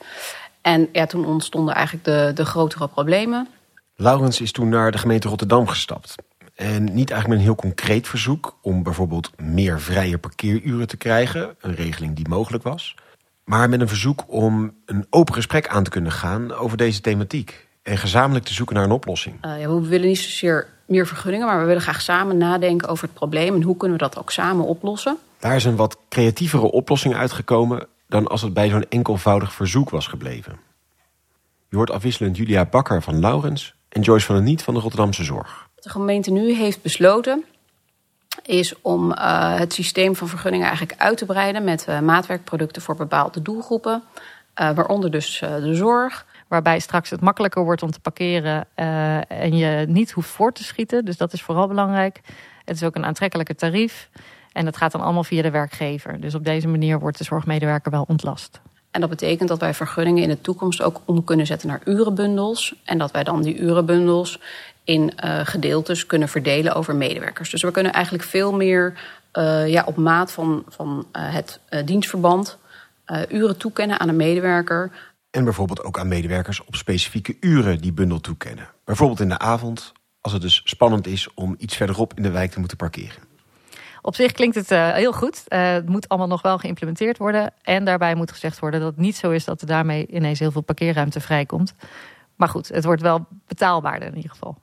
En 0.61 0.89
ja, 0.91 1.05
toen 1.05 1.25
ontstonden 1.25 1.75
eigenlijk 1.75 2.05
de, 2.05 2.31
de 2.33 2.45
grotere 2.45 2.87
problemen. 2.87 3.47
Laurens 3.95 4.41
is 4.41 4.51
toen 4.51 4.69
naar 4.69 4.91
de 4.91 4.97
gemeente 4.97 5.27
Rotterdam 5.27 5.67
gestapt. 5.67 6.15
En 6.61 6.83
niet 6.83 7.11
eigenlijk 7.11 7.27
met 7.27 7.37
een 7.37 7.43
heel 7.43 7.55
concreet 7.55 8.07
verzoek 8.07 8.57
om 8.61 8.83
bijvoorbeeld 8.83 9.31
meer 9.41 9.81
vrije 9.81 10.17
parkeeruren 10.17 10.87
te 10.87 10.97
krijgen, 10.97 11.55
een 11.59 11.75
regeling 11.75 12.15
die 12.15 12.27
mogelijk 12.27 12.63
was. 12.63 12.95
Maar 13.43 13.69
met 13.69 13.81
een 13.81 13.87
verzoek 13.87 14.23
om 14.27 14.73
een 14.85 15.05
open 15.09 15.33
gesprek 15.33 15.67
aan 15.67 15.83
te 15.83 15.89
kunnen 15.89 16.11
gaan 16.11 16.53
over 16.53 16.77
deze 16.77 17.01
thematiek. 17.01 17.67
En 17.83 17.97
gezamenlijk 17.97 18.45
te 18.45 18.53
zoeken 18.53 18.75
naar 18.75 18.83
een 18.83 18.91
oplossing. 18.91 19.45
Uh, 19.45 19.61
ja, 19.61 19.69
we 19.69 19.87
willen 19.87 20.07
niet 20.07 20.19
zozeer 20.19 20.67
meer 20.85 21.07
vergunningen, 21.07 21.47
maar 21.47 21.59
we 21.59 21.65
willen 21.65 21.81
graag 21.81 22.01
samen 22.01 22.37
nadenken 22.37 22.87
over 22.87 23.03
het 23.03 23.13
probleem 23.13 23.55
en 23.55 23.63
hoe 23.63 23.77
kunnen 23.77 23.97
we 23.97 24.03
dat 24.03 24.17
ook 24.17 24.31
samen 24.31 24.65
oplossen. 24.65 25.17
Daar 25.39 25.55
is 25.55 25.65
een 25.65 25.75
wat 25.75 25.97
creatievere 26.09 26.71
oplossing 26.71 27.15
uitgekomen 27.15 27.87
dan 28.07 28.27
als 28.27 28.41
het 28.41 28.53
bij 28.53 28.69
zo'n 28.69 28.85
enkelvoudig 28.89 29.53
verzoek 29.53 29.89
was 29.89 30.07
gebleven. 30.07 30.59
Je 31.69 31.75
hoort 31.75 31.91
afwisselend 31.91 32.37
Julia 32.37 32.65
Bakker 32.65 33.01
van 33.01 33.19
Laurens 33.19 33.75
en 33.89 34.01
Joyce 34.01 34.25
van 34.25 34.35
der 34.35 34.43
Niet 34.43 34.63
van 34.63 34.73
de 34.73 34.79
Rotterdamse 34.79 35.23
Zorg 35.23 35.69
de 35.81 35.89
gemeente 35.89 36.31
nu 36.31 36.53
heeft 36.53 36.81
besloten 36.81 37.45
is 38.43 38.81
om 38.81 39.11
uh, 39.11 39.57
het 39.57 39.73
systeem 39.73 40.15
van 40.15 40.27
vergunningen 40.27 40.67
eigenlijk 40.67 41.01
uit 41.01 41.17
te 41.17 41.25
breiden 41.25 41.63
met 41.63 41.85
uh, 41.89 41.99
maatwerkproducten 41.99 42.81
voor 42.81 42.95
bepaalde 42.95 43.41
doelgroepen, 43.41 44.03
uh, 44.61 44.71
waaronder 44.71 45.11
dus 45.11 45.39
de 45.39 45.75
zorg. 45.75 46.25
Waarbij 46.47 46.79
straks 46.79 47.09
het 47.09 47.21
makkelijker 47.21 47.63
wordt 47.63 47.83
om 47.83 47.91
te 47.91 47.99
parkeren 47.99 48.65
en 49.27 49.57
je 49.57 49.85
niet 49.87 50.11
hoeft 50.11 50.29
voor 50.29 50.53
te 50.53 50.63
schieten. 50.63 51.05
Dus 51.05 51.17
dat 51.17 51.33
is 51.33 51.41
vooral 51.41 51.67
belangrijk. 51.67 52.21
Het 52.65 52.75
is 52.75 52.83
ook 52.83 52.95
een 52.95 53.05
aantrekkelijke 53.05 53.55
tarief. 53.55 54.09
En 54.51 54.65
dat 54.65 54.77
gaat 54.77 54.91
dan 54.91 55.01
allemaal 55.01 55.23
via 55.23 55.41
de 55.41 55.51
werkgever. 55.51 56.21
Dus 56.21 56.35
op 56.35 56.43
deze 56.43 56.67
manier 56.67 56.99
wordt 56.99 57.17
de 57.17 57.23
zorgmedewerker 57.23 57.91
wel 57.91 58.05
ontlast. 58.07 58.61
En 58.91 59.01
dat 59.01 59.09
betekent 59.09 59.49
dat 59.49 59.59
wij 59.59 59.73
vergunningen 59.73 60.23
in 60.23 60.29
de 60.29 60.41
toekomst 60.41 60.81
ook 60.81 61.01
om 61.05 61.23
kunnen 61.23 61.45
zetten 61.45 61.67
naar 61.67 61.81
urenbundels. 61.85 62.75
En 62.83 62.97
dat 62.97 63.11
wij 63.11 63.23
dan 63.23 63.41
die 63.41 63.57
urenbundels 63.57 64.39
in 64.83 65.13
uh, 65.23 65.39
gedeeltes 65.43 66.05
kunnen 66.05 66.29
verdelen 66.29 66.73
over 66.73 66.95
medewerkers. 66.95 67.49
Dus 67.49 67.61
we 67.61 67.71
kunnen 67.71 67.93
eigenlijk 67.93 68.23
veel 68.23 68.53
meer 68.53 68.93
uh, 69.33 69.67
ja, 69.67 69.83
op 69.85 69.97
maat 69.97 70.31
van, 70.31 70.63
van 70.67 71.07
uh, 71.13 71.33
het 71.33 71.59
dienstverband 71.85 72.59
uren 73.29 73.57
toekennen 73.57 73.99
aan 73.99 74.09
een 74.09 74.15
medewerker. 74.15 74.91
En 75.31 75.43
bijvoorbeeld 75.43 75.83
ook 75.83 75.99
aan 75.99 76.07
medewerkers 76.07 76.63
op 76.63 76.75
specifieke 76.75 77.37
uren 77.39 77.81
die 77.81 77.93
bundel 77.93 78.19
toekennen. 78.19 78.67
Bijvoorbeeld 78.85 79.19
in 79.19 79.29
de 79.29 79.39
avond, 79.39 79.91
als 80.21 80.33
het 80.33 80.41
dus 80.41 80.61
spannend 80.63 81.07
is 81.07 81.33
om 81.33 81.55
iets 81.57 81.75
verderop 81.75 82.13
in 82.15 82.23
de 82.23 82.31
wijk 82.31 82.51
te 82.51 82.59
moeten 82.59 82.77
parkeren. 82.77 83.23
Op 84.01 84.15
zich 84.15 84.31
klinkt 84.31 84.55
het 84.55 84.71
uh, 84.71 84.93
heel 84.93 85.13
goed. 85.13 85.43
Uh, 85.47 85.71
het 85.71 85.89
moet 85.89 86.09
allemaal 86.09 86.27
nog 86.27 86.41
wel 86.41 86.57
geïmplementeerd 86.57 87.17
worden. 87.17 87.53
En 87.61 87.85
daarbij 87.85 88.15
moet 88.15 88.31
gezegd 88.31 88.59
worden 88.59 88.79
dat 88.79 88.89
het 88.89 88.99
niet 88.99 89.15
zo 89.15 89.31
is 89.31 89.45
dat 89.45 89.61
er 89.61 89.67
daarmee 89.67 90.07
ineens 90.07 90.39
heel 90.39 90.51
veel 90.51 90.61
parkeerruimte 90.61 91.19
vrijkomt. 91.19 91.73
Maar 92.35 92.49
goed, 92.49 92.67
het 92.67 92.83
wordt 92.83 93.01
wel 93.01 93.27
betaalbaarder 93.47 94.07
in 94.07 94.15
ieder 94.15 94.31
geval. 94.31 94.57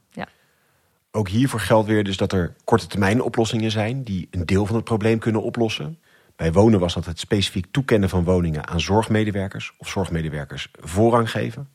Ook 1.18 1.28
hiervoor 1.28 1.60
geldt 1.60 1.88
weer 1.88 2.04
dus 2.04 2.16
dat 2.16 2.32
er 2.32 2.54
korte 2.64 2.86
termijn 2.86 3.22
oplossingen 3.22 3.70
zijn 3.70 4.02
die 4.04 4.28
een 4.30 4.46
deel 4.46 4.66
van 4.66 4.76
het 4.76 4.84
probleem 4.84 5.18
kunnen 5.18 5.42
oplossen. 5.42 5.98
Bij 6.36 6.52
wonen 6.52 6.80
was 6.80 6.94
dat 6.94 7.04
het 7.04 7.18
specifiek 7.18 7.66
toekennen 7.70 8.08
van 8.08 8.24
woningen 8.24 8.66
aan 8.66 8.80
zorgmedewerkers 8.80 9.72
of 9.78 9.88
zorgmedewerkers 9.88 10.68
voorrang 10.80 11.30
geven. 11.30 11.68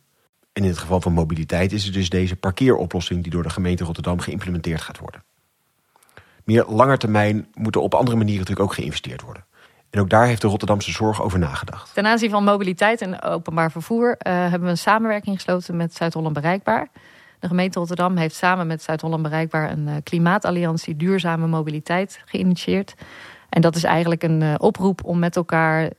En 0.53 0.63
in 0.63 0.69
het 0.69 0.77
geval 0.77 1.01
van 1.01 1.13
mobiliteit 1.13 1.71
is 1.71 1.83
het 1.83 1.93
dus 1.93 2.09
deze 2.09 2.35
parkeeroplossing 2.35 3.21
die 3.21 3.31
door 3.31 3.43
de 3.43 3.50
gemeente 3.50 3.83
Rotterdam 3.83 4.19
geïmplementeerd 4.19 4.81
gaat 4.81 5.00
worden. 5.00 5.23
Meer 6.43 6.65
langer 6.67 6.97
termijn 6.97 7.47
moet 7.53 7.75
er 7.75 7.81
op 7.81 7.93
andere 7.93 8.17
manieren 8.17 8.39
natuurlijk 8.39 8.69
ook 8.69 8.75
geïnvesteerd 8.75 9.21
worden. 9.21 9.45
En 9.89 10.00
ook 10.00 10.09
daar 10.09 10.25
heeft 10.25 10.41
de 10.41 10.47
Rotterdamse 10.47 10.91
Zorg 10.91 11.21
over 11.21 11.39
nagedacht. 11.39 11.93
Ten 11.93 12.05
aanzien 12.05 12.29
van 12.29 12.43
mobiliteit 12.43 13.01
en 13.01 13.21
openbaar 13.21 13.71
vervoer 13.71 14.09
uh, 14.09 14.15
hebben 14.33 14.62
we 14.62 14.69
een 14.69 14.77
samenwerking 14.77 15.35
gesloten 15.35 15.75
met 15.75 15.95
Zuid-Holland 15.95 16.33
Bereikbaar. 16.33 16.89
De 17.43 17.50
gemeente 17.50 17.79
Rotterdam 17.79 18.17
heeft 18.17 18.35
samen 18.35 18.67
met 18.67 18.83
Zuid-Holland 18.83 19.23
Bereikbaar 19.23 19.71
een 19.71 19.88
uh, 19.88 19.93
klimaatalliantie 20.03 20.95
duurzame 20.95 21.47
mobiliteit 21.47 22.21
geïnitieerd. 22.25 22.93
En 23.50 23.62
dat 23.62 23.75
is 23.75 23.83
eigenlijk 23.83 24.23
een 24.23 24.41
uh, 24.41 24.53
oproep 24.57 25.03
om 25.03 25.19
met 25.19 25.35
elkaar 25.35 25.89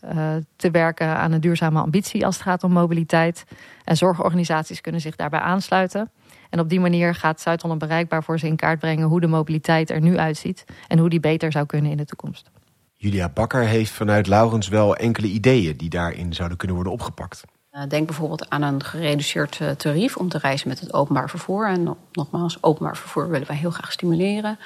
te 0.56 0.70
werken 0.70 1.06
aan 1.06 1.32
een 1.32 1.40
duurzame 1.40 1.80
ambitie 1.80 2.26
als 2.26 2.34
het 2.34 2.44
gaat 2.44 2.64
om 2.64 2.72
mobiliteit. 2.72 3.44
En 3.84 3.96
zorgorganisaties 3.96 4.80
kunnen 4.80 5.00
zich 5.00 5.16
daarbij 5.16 5.40
aansluiten. 5.40 6.10
En 6.50 6.60
op 6.60 6.68
die 6.68 6.80
manier 6.80 7.14
gaat 7.14 7.40
Zuid-Holland 7.40 7.80
bereikbaar 7.80 8.24
voor 8.24 8.38
ze 8.38 8.46
in 8.46 8.56
kaart 8.56 8.78
brengen 8.78 9.08
hoe 9.08 9.20
de 9.20 9.26
mobiliteit 9.26 9.90
er 9.90 10.00
nu 10.00 10.18
uitziet 10.18 10.64
en 10.88 10.98
hoe 10.98 11.10
die 11.10 11.20
beter 11.20 11.52
zou 11.52 11.66
kunnen 11.66 11.90
in 11.90 11.96
de 11.96 12.04
toekomst. 12.04 12.50
Julia 12.94 13.28
Bakker 13.28 13.62
heeft 13.62 13.90
vanuit 13.90 14.26
Laurens 14.26 14.68
wel 14.68 14.96
enkele 14.96 15.26
ideeën 15.26 15.76
die 15.76 15.90
daarin 15.90 16.32
zouden 16.32 16.56
kunnen 16.58 16.76
worden 16.76 16.94
opgepakt. 16.94 17.44
Eh, 17.75 17.83
denk 17.88 18.07
bijvoorbeeld 18.07 18.50
aan 18.50 18.62
een 18.62 18.85
gereduceerd 18.85 19.59
eh, 19.61 19.71
tarief 19.71 20.16
om 20.16 20.28
te 20.28 20.38
reizen 20.38 20.69
met 20.69 20.81
het 20.81 20.93
openbaar 20.93 21.31
vervoer. 21.31 21.69
En 21.69 21.97
nogmaals, 22.12 22.59
openbaar 22.61 22.97
vervoer 22.97 23.28
willen 23.28 23.47
wij 23.47 23.57
heel 23.57 23.71
graag 23.71 23.93
stimuleren. 23.93 24.59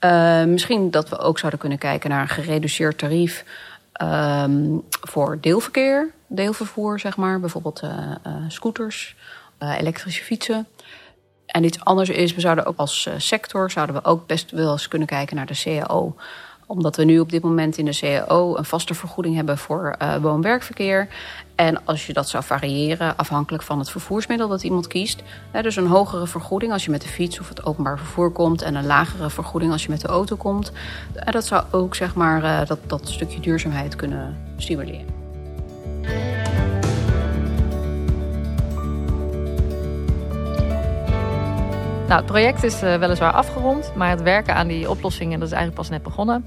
Uh, 0.00 0.44
misschien 0.44 0.90
dat 0.90 1.08
we 1.08 1.18
ook 1.18 1.38
zouden 1.38 1.60
kunnen 1.60 1.78
kijken 1.78 2.10
naar 2.10 2.20
een 2.20 2.28
gereduceerd 2.28 2.98
tarief 2.98 3.44
uh, 4.02 4.44
voor 4.88 5.38
deelverkeer, 5.40 6.10
deelvervoer, 6.26 7.00
zeg 7.00 7.16
maar. 7.16 7.40
Bijvoorbeeld 7.40 7.82
scooters, 8.48 9.16
elektrische 9.58 10.24
fietsen. 10.24 10.66
En 11.46 11.64
iets 11.64 11.84
anders 11.84 12.08
is, 12.08 12.34
we 12.34 12.40
zouden 12.40 12.66
ook 12.66 12.76
als 12.76 13.08
sector 13.16 13.70
zouden 13.70 13.94
we 13.94 14.04
ook 14.04 14.26
best 14.26 14.50
wel 14.50 14.72
eens 14.72 14.88
kunnen 14.88 15.08
kijken 15.08 15.36
naar 15.36 15.46
de 15.46 15.62
CAO 15.62 16.16
omdat 16.66 16.96
we 16.96 17.04
nu 17.04 17.18
op 17.18 17.30
dit 17.30 17.42
moment 17.42 17.78
in 17.78 17.84
de 17.84 17.98
CAO 17.98 18.56
een 18.56 18.64
vaste 18.64 18.94
vergoeding 18.94 19.34
hebben 19.34 19.58
voor 19.58 19.96
uh, 20.02 20.16
woon-werkverkeer. 20.16 21.08
En 21.54 21.84
als 21.84 22.06
je 22.06 22.12
dat 22.12 22.28
zou 22.28 22.44
variëren 22.44 23.16
afhankelijk 23.16 23.62
van 23.62 23.78
het 23.78 23.90
vervoersmiddel 23.90 24.48
dat 24.48 24.62
iemand 24.62 24.86
kiest. 24.86 25.22
Hè, 25.50 25.62
dus 25.62 25.76
een 25.76 25.86
hogere 25.86 26.26
vergoeding 26.26 26.72
als 26.72 26.84
je 26.84 26.90
met 26.90 27.02
de 27.02 27.08
fiets 27.08 27.40
of 27.40 27.48
het 27.48 27.64
openbaar 27.64 27.98
vervoer 27.98 28.30
komt. 28.30 28.62
En 28.62 28.74
een 28.74 28.86
lagere 28.86 29.30
vergoeding 29.30 29.72
als 29.72 29.82
je 29.82 29.90
met 29.90 30.00
de 30.00 30.08
auto 30.08 30.36
komt. 30.36 30.72
En 31.14 31.32
dat 31.32 31.46
zou 31.46 31.64
ook 31.70 31.94
zeg 31.94 32.14
maar, 32.14 32.42
uh, 32.42 32.66
dat, 32.66 32.78
dat 32.86 33.08
stukje 33.08 33.40
duurzaamheid 33.40 33.96
kunnen 33.96 34.36
stimuleren. 34.56 35.11
Nou, 42.12 42.24
het 42.24 42.32
project 42.32 42.62
is 42.62 42.82
uh, 42.82 42.96
weliswaar 42.96 43.32
afgerond, 43.32 43.92
maar 43.94 44.10
het 44.10 44.22
werken 44.22 44.54
aan 44.54 44.66
die 44.66 44.90
oplossingen 44.90 45.38
dat 45.38 45.48
is 45.48 45.54
eigenlijk 45.54 45.82
pas 45.82 45.90
net 45.90 46.02
begonnen. 46.02 46.44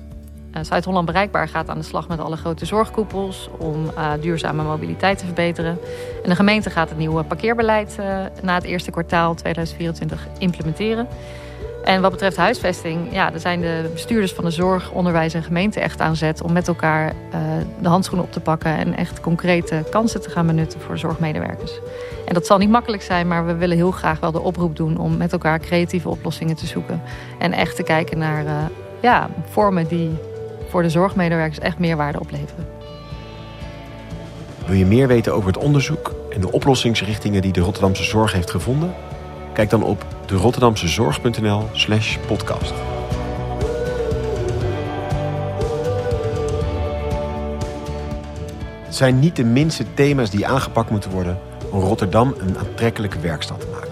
Uh, 0.53 0.63
Zuid-Holland 0.63 1.05
Bereikbaar 1.05 1.47
gaat 1.47 1.69
aan 1.69 1.77
de 1.77 1.83
slag 1.83 2.07
met 2.07 2.19
alle 2.19 2.37
grote 2.37 2.65
zorgkoepels 2.65 3.49
om 3.57 3.85
uh, 3.85 4.11
duurzame 4.21 4.63
mobiliteit 4.63 5.17
te 5.17 5.25
verbeteren. 5.25 5.77
En 6.23 6.29
de 6.29 6.35
gemeente 6.35 6.69
gaat 6.69 6.89
het 6.89 6.97
nieuwe 6.97 7.23
parkeerbeleid 7.23 7.97
na 8.41 8.55
het 8.55 8.63
eerste 8.63 8.91
kwartaal 8.91 9.33
2024 9.35 10.27
implementeren. 10.37 11.07
En 11.85 12.01
wat 12.01 12.11
betreft 12.11 12.37
huisvesting, 12.37 13.07
ja, 13.11 13.29
daar 13.29 13.39
zijn 13.39 13.61
de 13.61 13.89
bestuurders 13.93 14.33
van 14.33 14.43
de 14.43 14.51
zorg, 14.51 14.91
onderwijs 14.91 15.33
en 15.33 15.43
gemeente 15.43 15.79
echt 15.79 16.01
aan 16.01 16.15
zet 16.15 16.41
om 16.41 16.53
met 16.53 16.67
elkaar 16.67 17.07
uh, 17.07 17.39
de 17.81 17.87
handschoen 17.87 18.19
op 18.19 18.31
te 18.31 18.39
pakken 18.39 18.77
en 18.77 18.97
echt 18.97 19.19
concrete 19.19 19.83
kansen 19.89 20.21
te 20.21 20.29
gaan 20.29 20.47
benutten 20.47 20.81
voor 20.81 20.97
zorgmedewerkers. 20.97 21.79
En 22.25 22.33
dat 22.33 22.45
zal 22.45 22.57
niet 22.57 22.69
makkelijk 22.69 23.03
zijn, 23.03 23.27
maar 23.27 23.45
we 23.45 23.55
willen 23.55 23.77
heel 23.77 23.91
graag 23.91 24.19
wel 24.19 24.31
de 24.31 24.41
oproep 24.41 24.75
doen 24.75 24.97
om 24.97 25.17
met 25.17 25.31
elkaar 25.31 25.59
creatieve 25.59 26.09
oplossingen 26.09 26.55
te 26.55 26.65
zoeken. 26.65 27.01
En 27.39 27.53
echt 27.53 27.75
te 27.75 27.83
kijken 27.83 28.17
naar 28.17 28.45
uh, 28.45 28.51
ja, 29.01 29.29
vormen 29.49 29.87
die 29.87 30.09
voor 30.69 30.81
de 30.81 30.89
zorgmedewerkers 30.89 31.59
echt 31.59 31.79
meerwaarde 31.79 32.19
opleveren. 32.19 32.67
Wil 34.65 34.75
je 34.75 34.85
meer 34.85 35.07
weten 35.07 35.33
over 35.33 35.47
het 35.47 35.57
onderzoek 35.57 36.13
en 36.29 36.41
de 36.41 36.51
oplossingsrichtingen 36.51 37.41
die 37.41 37.53
de 37.53 37.61
Rotterdamse 37.61 38.03
Zorg 38.03 38.33
heeft 38.33 38.51
gevonden? 38.51 38.93
Kijk 39.53 39.69
dan 39.69 39.83
op 39.83 40.14
de 40.25 40.35
rotterdamsezorg.nl 40.35 41.69
slash 41.71 42.17
podcast. 42.27 42.73
Het 48.83 48.95
zijn 48.95 49.19
niet 49.19 49.35
de 49.35 49.43
minste 49.43 49.85
thema's 49.93 50.29
die 50.29 50.47
aangepakt 50.47 50.89
moeten 50.89 51.11
worden 51.11 51.39
om 51.71 51.79
Rotterdam 51.79 52.35
een 52.39 52.57
aantrekkelijke 52.57 53.19
werkstad 53.19 53.59
te 53.59 53.67
maken. 53.73 53.91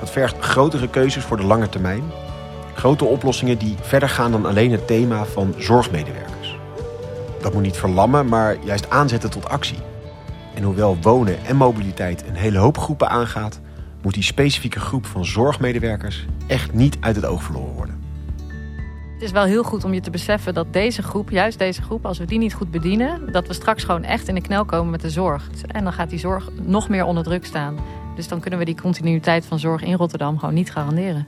Dat 0.00 0.10
vergt 0.10 0.38
grotere 0.38 0.88
keuzes 0.88 1.24
voor 1.24 1.36
de 1.36 1.44
lange 1.44 1.68
termijn. 1.68 2.02
Grote 2.74 3.04
oplossingen 3.04 3.58
die 3.58 3.76
verder 3.80 4.08
gaan 4.08 4.32
dan 4.32 4.46
alleen 4.46 4.72
het 4.72 4.86
thema 4.86 5.24
van 5.24 5.54
zorgmedewerkers. 5.58 6.58
Dat 7.40 7.52
moet 7.52 7.62
niet 7.62 7.76
verlammen, 7.76 8.26
maar 8.26 8.56
juist 8.64 8.90
aanzetten 8.90 9.30
tot 9.30 9.48
actie. 9.48 9.78
En 10.54 10.62
hoewel 10.62 10.98
wonen 11.00 11.44
en 11.44 11.56
mobiliteit 11.56 12.24
een 12.28 12.34
hele 12.34 12.58
hoop 12.58 12.78
groepen 12.78 13.08
aangaat, 13.08 13.60
moet 14.02 14.14
die 14.14 14.22
specifieke 14.22 14.80
groep 14.80 15.06
van 15.06 15.24
zorgmedewerkers 15.24 16.26
echt 16.46 16.72
niet 16.72 16.96
uit 17.00 17.16
het 17.16 17.24
oog 17.24 17.42
verloren 17.42 17.74
worden. 17.74 18.00
Het 19.12 19.22
is 19.22 19.30
wel 19.30 19.44
heel 19.44 19.62
goed 19.62 19.84
om 19.84 19.94
je 19.94 20.00
te 20.00 20.10
beseffen 20.10 20.54
dat 20.54 20.72
deze 20.72 21.02
groep, 21.02 21.30
juist 21.30 21.58
deze 21.58 21.82
groep, 21.82 22.06
als 22.06 22.18
we 22.18 22.24
die 22.24 22.38
niet 22.38 22.54
goed 22.54 22.70
bedienen, 22.70 23.32
dat 23.32 23.46
we 23.46 23.52
straks 23.52 23.84
gewoon 23.84 24.04
echt 24.04 24.28
in 24.28 24.34
de 24.34 24.40
knel 24.40 24.64
komen 24.64 24.90
met 24.90 25.00
de 25.00 25.10
zorg. 25.10 25.50
En 25.66 25.84
dan 25.84 25.92
gaat 25.92 26.10
die 26.10 26.18
zorg 26.18 26.48
nog 26.62 26.88
meer 26.88 27.04
onder 27.04 27.24
druk 27.24 27.44
staan. 27.44 27.78
Dus 28.16 28.28
dan 28.28 28.40
kunnen 28.40 28.58
we 28.58 28.64
die 28.64 28.80
continuïteit 28.80 29.46
van 29.46 29.58
zorg 29.58 29.82
in 29.82 29.94
Rotterdam 29.94 30.38
gewoon 30.38 30.54
niet 30.54 30.72
garanderen. 30.72 31.26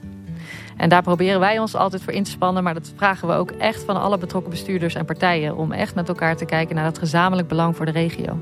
En 0.77 0.89
daar 0.89 1.01
proberen 1.01 1.39
wij 1.39 1.59
ons 1.59 1.75
altijd 1.75 2.03
voor 2.03 2.13
in 2.13 2.23
te 2.23 2.31
spannen, 2.31 2.63
maar 2.63 2.73
dat 2.73 2.93
vragen 2.95 3.27
we 3.27 3.33
ook 3.33 3.51
echt 3.51 3.83
van 3.83 4.01
alle 4.01 4.17
betrokken 4.17 4.51
bestuurders 4.51 4.95
en 4.95 5.05
partijen 5.05 5.57
om 5.57 5.71
echt 5.71 5.95
met 5.95 6.07
elkaar 6.07 6.37
te 6.37 6.45
kijken 6.45 6.75
naar 6.75 6.85
het 6.85 6.97
gezamenlijk 6.97 7.47
belang 7.47 7.75
voor 7.75 7.85
de 7.85 7.91
regio. 7.91 8.39